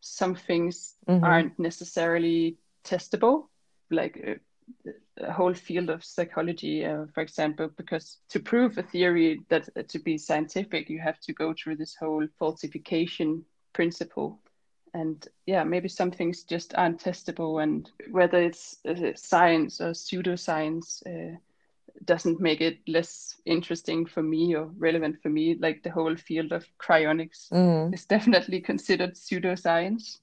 some 0.00 0.34
things 0.34 0.94
mm-hmm. 1.08 1.24
aren't 1.24 1.58
necessarily 1.58 2.56
testable, 2.84 3.48
like 3.90 4.22
uh, 4.86 4.90
a 5.18 5.32
whole 5.32 5.54
field 5.54 5.90
of 5.90 6.04
psychology, 6.04 6.84
uh, 6.84 7.06
for 7.14 7.22
example, 7.22 7.70
because 7.76 8.18
to 8.28 8.40
prove 8.40 8.78
a 8.78 8.82
theory 8.82 9.40
that 9.48 9.68
uh, 9.76 9.82
to 9.88 9.98
be 9.98 10.18
scientific, 10.18 10.90
you 10.90 10.98
have 10.98 11.20
to 11.20 11.32
go 11.32 11.54
through 11.54 11.76
this 11.76 11.94
whole 11.94 12.26
falsification 12.38 13.44
principle. 13.72 14.38
And 14.92 15.26
yeah, 15.46 15.64
maybe 15.64 15.88
some 15.88 16.10
things 16.10 16.44
just 16.44 16.74
aren't 16.76 17.02
testable, 17.02 17.62
and 17.62 17.90
whether 18.10 18.40
it's 18.40 18.76
uh, 18.86 19.12
science 19.16 19.80
or 19.80 19.90
pseudoscience, 19.90 21.02
uh, 21.06 21.36
doesn't 22.06 22.40
make 22.40 22.60
it 22.60 22.78
less 22.86 23.36
interesting 23.44 24.06
for 24.06 24.22
me 24.22 24.54
or 24.54 24.66
relevant 24.78 25.20
for 25.22 25.28
me. 25.28 25.56
Like 25.58 25.82
the 25.82 25.90
whole 25.90 26.16
field 26.16 26.52
of 26.52 26.66
cryonics 26.78 27.48
mm. 27.50 27.92
is 27.94 28.04
definitely 28.04 28.60
considered 28.60 29.14
pseudoscience. 29.14 30.18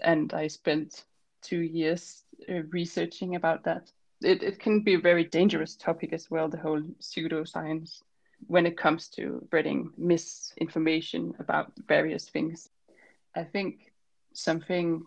And 0.00 0.32
I 0.32 0.48
spent 0.48 1.04
two 1.42 1.60
years 1.60 2.24
uh, 2.48 2.62
researching 2.70 3.36
about 3.36 3.64
that. 3.64 3.90
It, 4.22 4.42
it 4.42 4.58
can 4.58 4.80
be 4.80 4.94
a 4.94 5.00
very 5.00 5.24
dangerous 5.24 5.76
topic 5.76 6.12
as 6.12 6.30
well, 6.30 6.48
the 6.48 6.58
whole 6.58 6.82
pseudoscience, 7.00 8.00
when 8.46 8.66
it 8.66 8.76
comes 8.76 9.08
to 9.08 9.42
spreading 9.46 9.90
misinformation 9.98 11.34
about 11.38 11.72
various 11.86 12.28
things. 12.28 12.70
I 13.36 13.44
think 13.44 13.92
something 14.32 15.04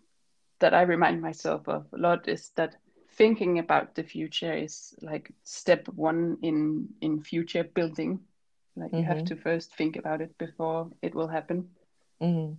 that 0.59 0.73
I 0.73 0.81
remind 0.81 1.21
myself 1.21 1.67
of 1.67 1.85
a 1.93 1.97
lot 1.97 2.27
is 2.27 2.51
that 2.55 2.75
thinking 3.17 3.59
about 3.59 3.95
the 3.95 4.03
future 4.03 4.53
is 4.53 4.93
like 5.01 5.31
step 5.43 5.87
one 5.89 6.37
in 6.41 6.87
in 7.01 7.19
future 7.21 7.63
building 7.63 8.19
like 8.75 8.91
mm-hmm. 8.91 8.97
you 8.97 9.03
have 9.03 9.17
mm-hmm. 9.17 9.35
to 9.35 9.35
first 9.35 9.75
think 9.75 9.95
about 9.95 10.21
it 10.21 10.37
before 10.37 10.89
it 11.01 11.15
will 11.15 11.27
happen 11.27 11.67
mm-hmm. 12.21 12.53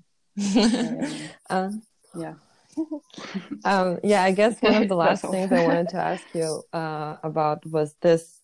um, 1.50 1.82
yeah 2.16 2.34
um, 3.64 3.98
yeah 4.02 4.22
i 4.22 4.32
guess 4.32 4.60
one 4.60 4.82
of 4.82 4.88
the 4.88 4.94
last 5.06 5.24
things 5.24 5.52
i 5.52 5.64
wanted 5.64 5.88
to 5.88 5.96
ask 5.96 6.24
you 6.34 6.62
uh, 6.72 7.16
about 7.22 7.64
was 7.66 7.94
this 8.00 8.42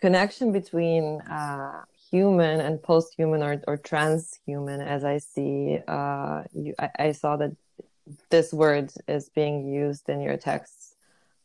connection 0.00 0.52
between 0.52 1.20
uh, 1.22 1.82
human 2.10 2.60
and 2.60 2.82
post-human 2.82 3.42
or, 3.42 3.62
or 3.66 3.78
transhuman 3.78 4.84
as 4.84 5.04
i 5.04 5.18
see 5.18 5.78
uh, 5.86 6.42
you, 6.52 6.74
I, 6.78 6.90
I 6.98 7.12
saw 7.12 7.36
that 7.36 7.52
this 8.28 8.52
word 8.52 8.92
is 9.08 9.30
being 9.30 9.72
used 9.72 10.08
in 10.08 10.20
your 10.20 10.36
text 10.36 10.83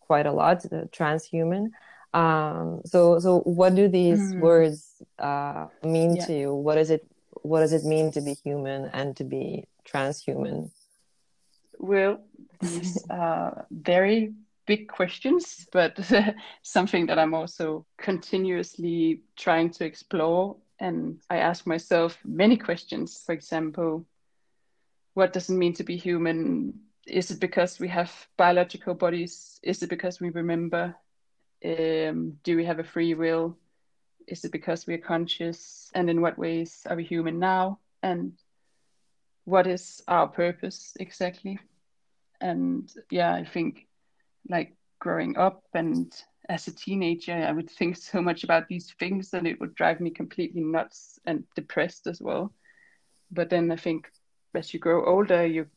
quite 0.09 0.25
a 0.25 0.31
lot, 0.31 0.57
transhuman. 0.97 1.69
Um, 2.15 2.81
so, 2.83 3.19
so 3.19 3.41
what 3.41 3.75
do 3.75 3.87
these 3.87 4.33
mm. 4.33 4.39
words 4.39 5.03
uh, 5.19 5.67
mean 5.83 6.15
yeah. 6.15 6.25
to 6.25 6.33
you? 6.33 6.49
What 6.65 6.75
does 6.75 6.89
it 6.89 7.05
What 7.49 7.59
does 7.61 7.73
it 7.73 7.85
mean 7.85 8.11
to 8.13 8.21
be 8.21 8.33
human 8.33 8.89
and 8.91 9.15
to 9.17 9.23
be 9.23 9.65
transhuman? 9.85 10.71
Well, 11.77 12.13
these 12.59 13.05
are 13.09 13.67
very 13.69 14.33
big 14.65 14.87
questions, 14.87 15.67
but 15.71 15.93
something 16.63 17.05
that 17.07 17.19
I'm 17.19 17.35
also 17.35 17.85
continuously 17.97 19.21
trying 19.35 19.69
to 19.77 19.85
explore. 19.85 20.57
And 20.79 21.21
I 21.29 21.37
ask 21.37 21.67
myself 21.67 22.17
many 22.25 22.57
questions. 22.57 23.21
For 23.25 23.33
example, 23.33 24.05
what 25.13 25.33
does 25.33 25.49
it 25.49 25.57
mean 25.63 25.73
to 25.75 25.83
be 25.83 25.97
human? 25.97 26.88
Is 27.09 27.31
it 27.31 27.39
because 27.39 27.79
we 27.79 27.87
have 27.89 28.11
biological 28.37 28.93
bodies? 28.93 29.59
Is 29.63 29.81
it 29.81 29.89
because 29.89 30.19
we 30.19 30.29
remember? 30.29 30.95
Um, 31.65 32.37
do 32.43 32.55
we 32.55 32.65
have 32.65 32.79
a 32.79 32.83
free 32.83 33.13
will? 33.15 33.57
Is 34.27 34.45
it 34.45 34.51
because 34.51 34.85
we 34.85 34.93
are 34.93 34.99
conscious? 34.99 35.89
And 35.95 36.09
in 36.09 36.21
what 36.21 36.37
ways 36.37 36.85
are 36.89 36.95
we 36.95 37.03
human 37.03 37.39
now? 37.39 37.79
And 38.03 38.33
what 39.45 39.67
is 39.67 40.03
our 40.07 40.27
purpose 40.27 40.95
exactly? 40.99 41.59
And 42.41 42.91
yeah, 43.09 43.33
I 43.33 43.43
think 43.43 43.87
like 44.47 44.75
growing 44.99 45.37
up 45.37 45.63
and 45.73 46.13
as 46.47 46.67
a 46.67 46.75
teenager, 46.75 47.33
I 47.33 47.51
would 47.51 47.69
think 47.69 47.97
so 47.97 48.21
much 48.21 48.43
about 48.43 48.67
these 48.67 48.93
things 48.99 49.33
and 49.33 49.47
it 49.47 49.59
would 49.59 49.75
drive 49.75 49.99
me 49.99 50.09
completely 50.09 50.61
nuts 50.61 51.19
and 51.25 51.43
depressed 51.55 52.07
as 52.07 52.21
well. 52.21 52.53
But 53.31 53.49
then 53.49 53.71
I 53.71 53.75
think 53.75 54.07
as 54.55 54.73
you 54.73 54.79
grow 54.79 55.05
older, 55.05 55.45
you 55.45 55.67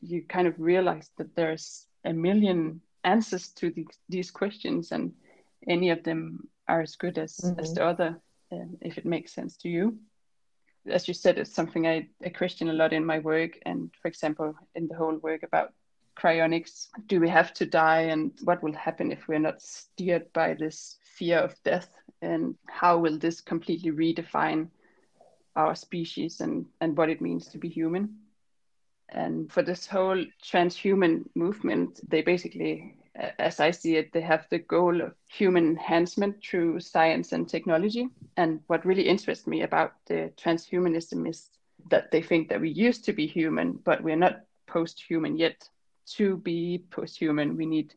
you 0.00 0.22
kind 0.22 0.46
of 0.46 0.54
realize 0.58 1.10
that 1.16 1.34
there's 1.34 1.86
a 2.04 2.12
million 2.12 2.80
answers 3.04 3.48
to 3.48 3.70
these, 3.70 3.98
these 4.08 4.30
questions 4.30 4.92
and 4.92 5.12
any 5.68 5.90
of 5.90 6.02
them 6.04 6.48
are 6.68 6.80
as 6.80 6.96
good 6.96 7.18
as, 7.18 7.36
mm-hmm. 7.36 7.60
as 7.60 7.74
the 7.74 7.84
other 7.84 8.20
um, 8.52 8.76
if 8.80 8.98
it 8.98 9.06
makes 9.06 9.32
sense 9.32 9.56
to 9.56 9.68
you. 9.68 9.96
As 10.86 11.08
you 11.08 11.14
said 11.14 11.38
it's 11.38 11.52
something 11.52 11.86
I, 11.86 12.08
I 12.24 12.28
question 12.28 12.68
a 12.68 12.72
lot 12.72 12.92
in 12.92 13.04
my 13.04 13.18
work 13.18 13.58
and 13.64 13.90
for 14.00 14.08
example 14.08 14.54
in 14.74 14.86
the 14.88 14.94
whole 14.94 15.16
work 15.18 15.42
about 15.42 15.72
cryonics 16.16 16.88
do 17.08 17.20
we 17.20 17.28
have 17.28 17.52
to 17.52 17.66
die 17.66 18.02
and 18.02 18.32
what 18.44 18.62
will 18.62 18.72
happen 18.72 19.12
if 19.12 19.28
we're 19.28 19.38
not 19.38 19.60
steered 19.60 20.32
by 20.32 20.54
this 20.54 20.96
fear 21.02 21.38
of 21.38 21.54
death? 21.64 21.90
And 22.22 22.54
how 22.66 22.98
will 22.98 23.18
this 23.18 23.40
completely 23.40 23.90
redefine 23.90 24.68
our 25.56 25.74
species 25.74 26.40
and 26.40 26.66
and 26.80 26.96
what 26.96 27.10
it 27.10 27.20
means 27.20 27.48
to 27.48 27.58
be 27.58 27.68
human 27.68 28.14
and 29.10 29.50
for 29.52 29.62
this 29.62 29.86
whole 29.86 30.24
transhuman 30.42 31.24
movement 31.34 32.00
they 32.08 32.22
basically 32.22 32.96
as 33.38 33.60
i 33.60 33.70
see 33.70 33.96
it 33.96 34.12
they 34.12 34.20
have 34.20 34.46
the 34.50 34.58
goal 34.58 35.00
of 35.00 35.14
human 35.28 35.66
enhancement 35.66 36.42
through 36.42 36.80
science 36.80 37.32
and 37.32 37.48
technology. 37.48 38.08
And 38.36 38.60
what 38.66 38.84
really 38.84 39.06
interests 39.06 39.46
me 39.46 39.62
about 39.62 39.92
the 40.06 40.32
transhumanism 40.36 41.28
is 41.28 41.50
that 41.90 42.10
they 42.10 42.22
think 42.22 42.48
that 42.48 42.60
we 42.60 42.70
used 42.70 43.04
to 43.04 43.12
be 43.12 43.26
human 43.26 43.72
but 43.84 44.02
we're 44.02 44.16
not 44.16 44.40
post-human 44.66 45.36
yet. 45.36 45.68
To 46.16 46.36
be 46.36 46.84
post-human 46.90 47.56
we 47.56 47.66
need 47.66 47.94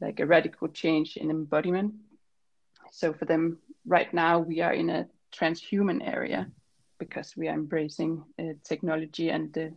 like 0.00 0.20
a 0.20 0.26
radical 0.26 0.68
change 0.68 1.16
in 1.16 1.30
embodiment. 1.30 1.94
So 2.90 3.12
for 3.12 3.24
them 3.24 3.58
right 3.86 4.12
now 4.12 4.38
we 4.40 4.60
are 4.60 4.74
in 4.74 4.90
a 4.90 5.08
transhuman 5.34 6.06
area 6.06 6.50
because 6.98 7.36
we 7.36 7.48
are 7.48 7.54
embracing 7.54 8.22
uh, 8.38 8.52
technology 8.62 9.30
and 9.30 9.52
the 9.52 9.72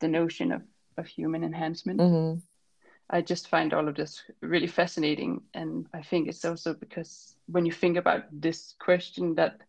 the 0.00 0.08
notion 0.08 0.52
of 0.52 0.62
of 0.96 1.06
human 1.06 1.44
enhancement 1.44 2.00
mm-hmm. 2.00 2.38
i 3.10 3.20
just 3.20 3.48
find 3.48 3.72
all 3.72 3.88
of 3.88 3.94
this 3.94 4.22
really 4.40 4.66
fascinating 4.66 5.40
and 5.54 5.86
i 5.94 6.02
think 6.02 6.28
it's 6.28 6.44
also 6.44 6.74
because 6.74 7.36
when 7.46 7.64
you 7.64 7.72
think 7.72 7.96
about 7.96 8.24
this 8.32 8.74
question 8.78 9.34
that 9.34 9.60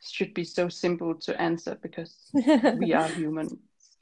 should 0.00 0.32
be 0.34 0.44
so 0.44 0.68
simple 0.68 1.14
to 1.14 1.40
answer 1.40 1.78
because 1.82 2.30
we 2.78 2.92
are 2.94 3.08
human 3.22 3.48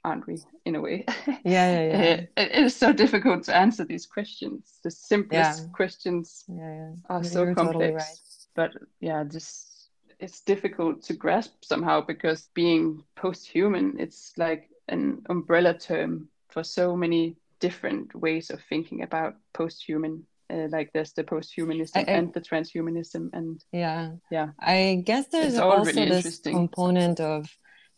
aren't 0.04 0.26
we 0.26 0.38
in 0.64 0.76
a 0.76 0.80
way 0.80 1.04
yeah 1.26 1.34
yeah, 1.44 1.86
yeah. 1.86 2.20
it, 2.36 2.52
is 2.52 2.74
so 2.74 2.92
difficult 2.92 3.42
to 3.42 3.54
answer 3.54 3.84
these 3.84 4.06
questions 4.06 4.78
the 4.84 4.90
simplest 4.90 5.62
yeah. 5.62 5.68
questions 5.72 6.44
yeah, 6.48 6.74
yeah. 6.74 6.90
are 7.10 7.24
so 7.24 7.44
complex 7.46 7.66
totally 7.66 7.92
right. 7.92 8.18
but 8.54 8.70
yeah 9.00 9.24
just 9.24 9.90
it's 10.20 10.40
difficult 10.40 11.02
to 11.02 11.14
grasp 11.14 11.64
somehow 11.64 12.00
because 12.00 12.48
being 12.54 13.02
post-human 13.16 13.94
it's 13.98 14.32
like 14.36 14.70
an 14.88 15.22
umbrella 15.28 15.74
term 15.78 16.28
for 16.48 16.62
so 16.64 16.96
many 16.96 17.36
different 17.60 18.14
ways 18.14 18.50
of 18.50 18.60
thinking 18.68 19.02
about 19.02 19.34
post-human 19.52 20.24
uh, 20.50 20.66
like 20.70 20.90
there's 20.94 21.12
the 21.12 21.24
post-humanism 21.24 22.04
I, 22.06 22.10
I, 22.10 22.14
and 22.16 22.32
the 22.32 22.40
transhumanism 22.40 23.30
and 23.32 23.62
yeah. 23.72 24.12
Yeah. 24.30 24.48
I 24.58 25.02
guess 25.04 25.26
there's 25.28 25.58
also 25.58 25.92
really 25.92 26.08
this 26.08 26.38
component 26.38 27.20
of 27.20 27.48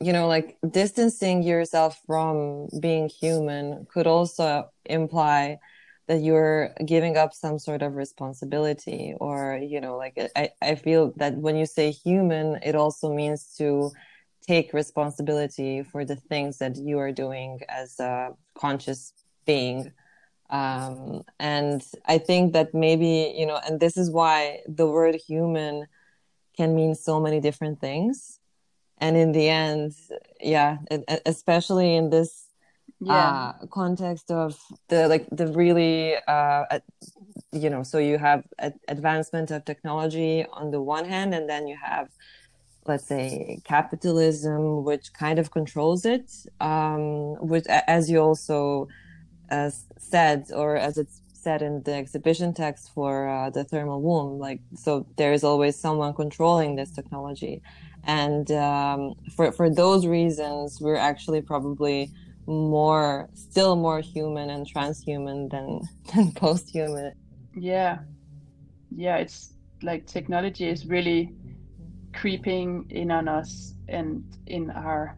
you 0.01 0.13
know 0.13 0.27
like 0.27 0.57
distancing 0.71 1.43
yourself 1.43 2.01
from 2.07 2.69
being 2.81 3.09
human 3.09 3.87
could 3.93 4.07
also 4.07 4.71
imply 4.85 5.59
that 6.09 6.23
you're 6.23 6.75
giving 6.85 7.17
up 7.17 7.35
some 7.35 7.59
sort 7.59 7.83
of 7.83 7.95
responsibility 7.95 9.15
or 9.21 9.61
you 9.63 9.81
know 9.81 9.97
like 9.97 10.19
I, 10.35 10.51
I 10.61 10.75
feel 10.75 11.13
that 11.17 11.37
when 11.37 11.55
you 11.55 11.67
say 11.67 11.91
human 11.93 12.59
it 12.65 12.75
also 12.75 13.13
means 13.13 13.55
to 13.59 13.93
take 14.51 14.73
responsibility 14.73 15.75
for 15.91 16.05
the 16.05 16.17
things 16.31 16.59
that 16.59 16.75
you 16.77 16.99
are 16.99 17.13
doing 17.13 17.61
as 17.69 18.01
a 18.01 18.31
conscious 18.65 19.01
being 19.47 19.93
um, 20.59 21.23
and 21.39 21.81
i 22.15 22.19
think 22.19 22.53
that 22.57 22.69
maybe 22.75 23.33
you 23.39 23.47
know 23.47 23.61
and 23.67 23.79
this 23.85 23.97
is 24.03 24.11
why 24.11 24.59
the 24.81 24.87
word 24.97 25.15
human 25.15 25.87
can 26.57 26.75
mean 26.75 26.93
so 26.97 27.15
many 27.27 27.39
different 27.49 27.77
things 27.87 28.41
and 28.99 29.17
in 29.17 29.31
the 29.31 29.49
end 29.49 29.93
yeah 30.41 30.79
especially 31.35 31.95
in 31.95 32.11
this 32.11 32.33
yeah. 33.01 33.15
uh, 33.15 33.67
context 33.81 34.33
of 34.33 34.59
the 34.89 35.07
like 35.13 35.27
the 35.31 35.47
really 35.63 36.17
uh, 36.27 36.65
you 37.53 37.71
know 37.71 37.83
so 37.85 37.99
you 37.99 38.19
have 38.19 38.43
advancement 38.89 39.49
of 39.53 39.65
technology 39.65 40.45
on 40.61 40.73
the 40.75 40.83
one 40.97 41.07
hand 41.15 41.31
and 41.37 41.49
then 41.49 41.69
you 41.69 41.79
have 41.91 42.09
let's 42.87 43.07
say 43.07 43.61
capitalism 43.65 44.85
which 44.85 45.13
kind 45.13 45.39
of 45.39 45.51
controls 45.51 46.05
it 46.05 46.31
um, 46.61 47.35
which 47.47 47.67
as 47.67 48.11
you 48.11 48.19
also 48.19 48.89
uh, 49.51 49.71
said 49.99 50.47
or 50.55 50.77
as 50.77 50.97
it's 50.99 51.21
said 51.41 51.63
in 51.63 51.83
the 51.85 51.95
exhibition 51.95 52.53
text 52.53 52.91
for 52.95 53.29
uh, 53.29 53.51
the 53.51 53.65
thermal 53.65 54.01
womb 54.01 54.39
like 54.39 54.61
so 54.75 55.07
there 55.17 55.33
is 55.33 55.43
always 55.43 55.77
someone 55.77 56.15
controlling 56.15 56.77
this 56.77 56.91
technology. 56.91 57.63
And 58.05 58.51
um, 58.53 59.15
for 59.37 59.53
for 59.53 59.69
those 59.69 60.07
reasons 60.07 60.81
we're 60.81 60.97
actually 60.97 61.43
probably 61.43 62.11
more 62.47 63.29
still 63.35 63.77
more 63.77 64.01
human 64.01 64.51
and 64.51 64.67
transhuman 64.67 65.51
than 65.51 65.81
than 66.15 66.33
post-human. 66.33 67.13
Yeah. 67.55 67.99
Yeah 68.91 69.17
it's 69.17 69.53
like 69.83 70.07
technology 70.07 70.69
is 70.69 70.87
really 70.87 71.33
creeping 72.21 72.85
in 72.91 73.11
on 73.11 73.29
us 73.29 73.75
and 73.89 74.23
in 74.47 74.71
our 74.71 75.17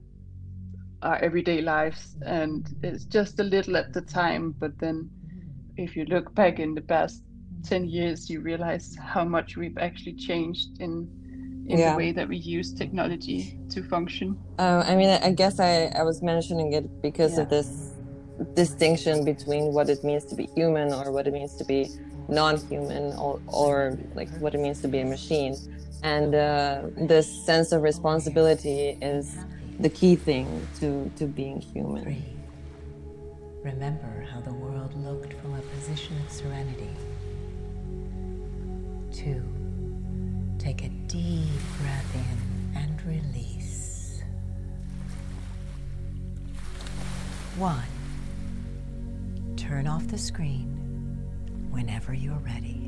our 1.02 1.16
everyday 1.16 1.60
lives 1.60 2.16
and 2.24 2.68
it's 2.84 3.04
just 3.06 3.40
a 3.40 3.42
little 3.42 3.76
at 3.76 3.92
the 3.92 4.00
time 4.00 4.54
but 4.60 4.78
then 4.78 5.10
if 5.76 5.96
you 5.96 6.04
look 6.04 6.32
back 6.34 6.60
in 6.60 6.74
the 6.74 6.80
past 6.80 7.24
10 7.64 7.88
years 7.88 8.30
you 8.30 8.40
realize 8.40 8.96
how 9.14 9.24
much 9.24 9.56
we've 9.56 9.78
actually 9.78 10.14
changed 10.14 10.80
in 10.80 11.08
in 11.66 11.78
yeah. 11.78 11.90
the 11.90 11.96
way 11.96 12.12
that 12.12 12.28
we 12.28 12.36
use 12.36 12.72
technology 12.72 13.56
to 13.70 13.84
function. 13.84 14.36
Uh, 14.58 14.82
I 14.84 14.96
mean, 14.96 15.10
I 15.10 15.30
guess 15.30 15.60
I, 15.60 15.92
I 15.96 16.02
was 16.02 16.20
mentioning 16.20 16.72
it 16.72 17.00
because 17.00 17.36
yeah. 17.36 17.42
of 17.42 17.50
this 17.50 17.92
distinction 18.54 19.24
between 19.24 19.72
what 19.72 19.88
it 19.88 20.02
means 20.02 20.24
to 20.24 20.34
be 20.34 20.46
human 20.56 20.92
or 20.92 21.12
what 21.12 21.28
it 21.28 21.32
means 21.32 21.54
to 21.54 21.64
be 21.64 21.88
non-human 22.28 23.12
or, 23.12 23.40
or 23.46 23.96
like 24.16 24.28
what 24.40 24.56
it 24.56 24.58
means 24.58 24.80
to 24.82 24.88
be 24.88 24.98
a 24.98 25.04
machine. 25.04 25.54
And 26.02 26.34
uh, 26.34 26.82
this 26.96 27.30
sense 27.46 27.72
of 27.72 27.82
responsibility 27.82 28.98
is 29.00 29.36
the 29.78 29.88
key 29.88 30.16
thing 30.16 30.66
to, 30.80 31.10
to 31.16 31.26
being 31.26 31.60
human. 31.60 32.24
Remember 33.62 34.26
how 34.32 34.40
the 34.40 34.52
world 34.52 34.92
looked 35.04 35.34
from 35.34 35.54
a 35.54 35.60
position 35.60 36.16
of 36.26 36.32
serenity. 36.32 36.90
Two. 39.12 39.42
Take 40.58 40.84
a 40.84 40.88
deep 40.88 41.60
breath 41.80 42.14
in 42.14 42.76
and 42.76 43.02
release. 43.04 44.22
One, 47.56 47.82
turn 49.56 49.86
off 49.86 50.08
the 50.08 50.18
screen 50.18 50.66
whenever 51.70 52.12
you're 52.14 52.38
ready. 52.38 52.81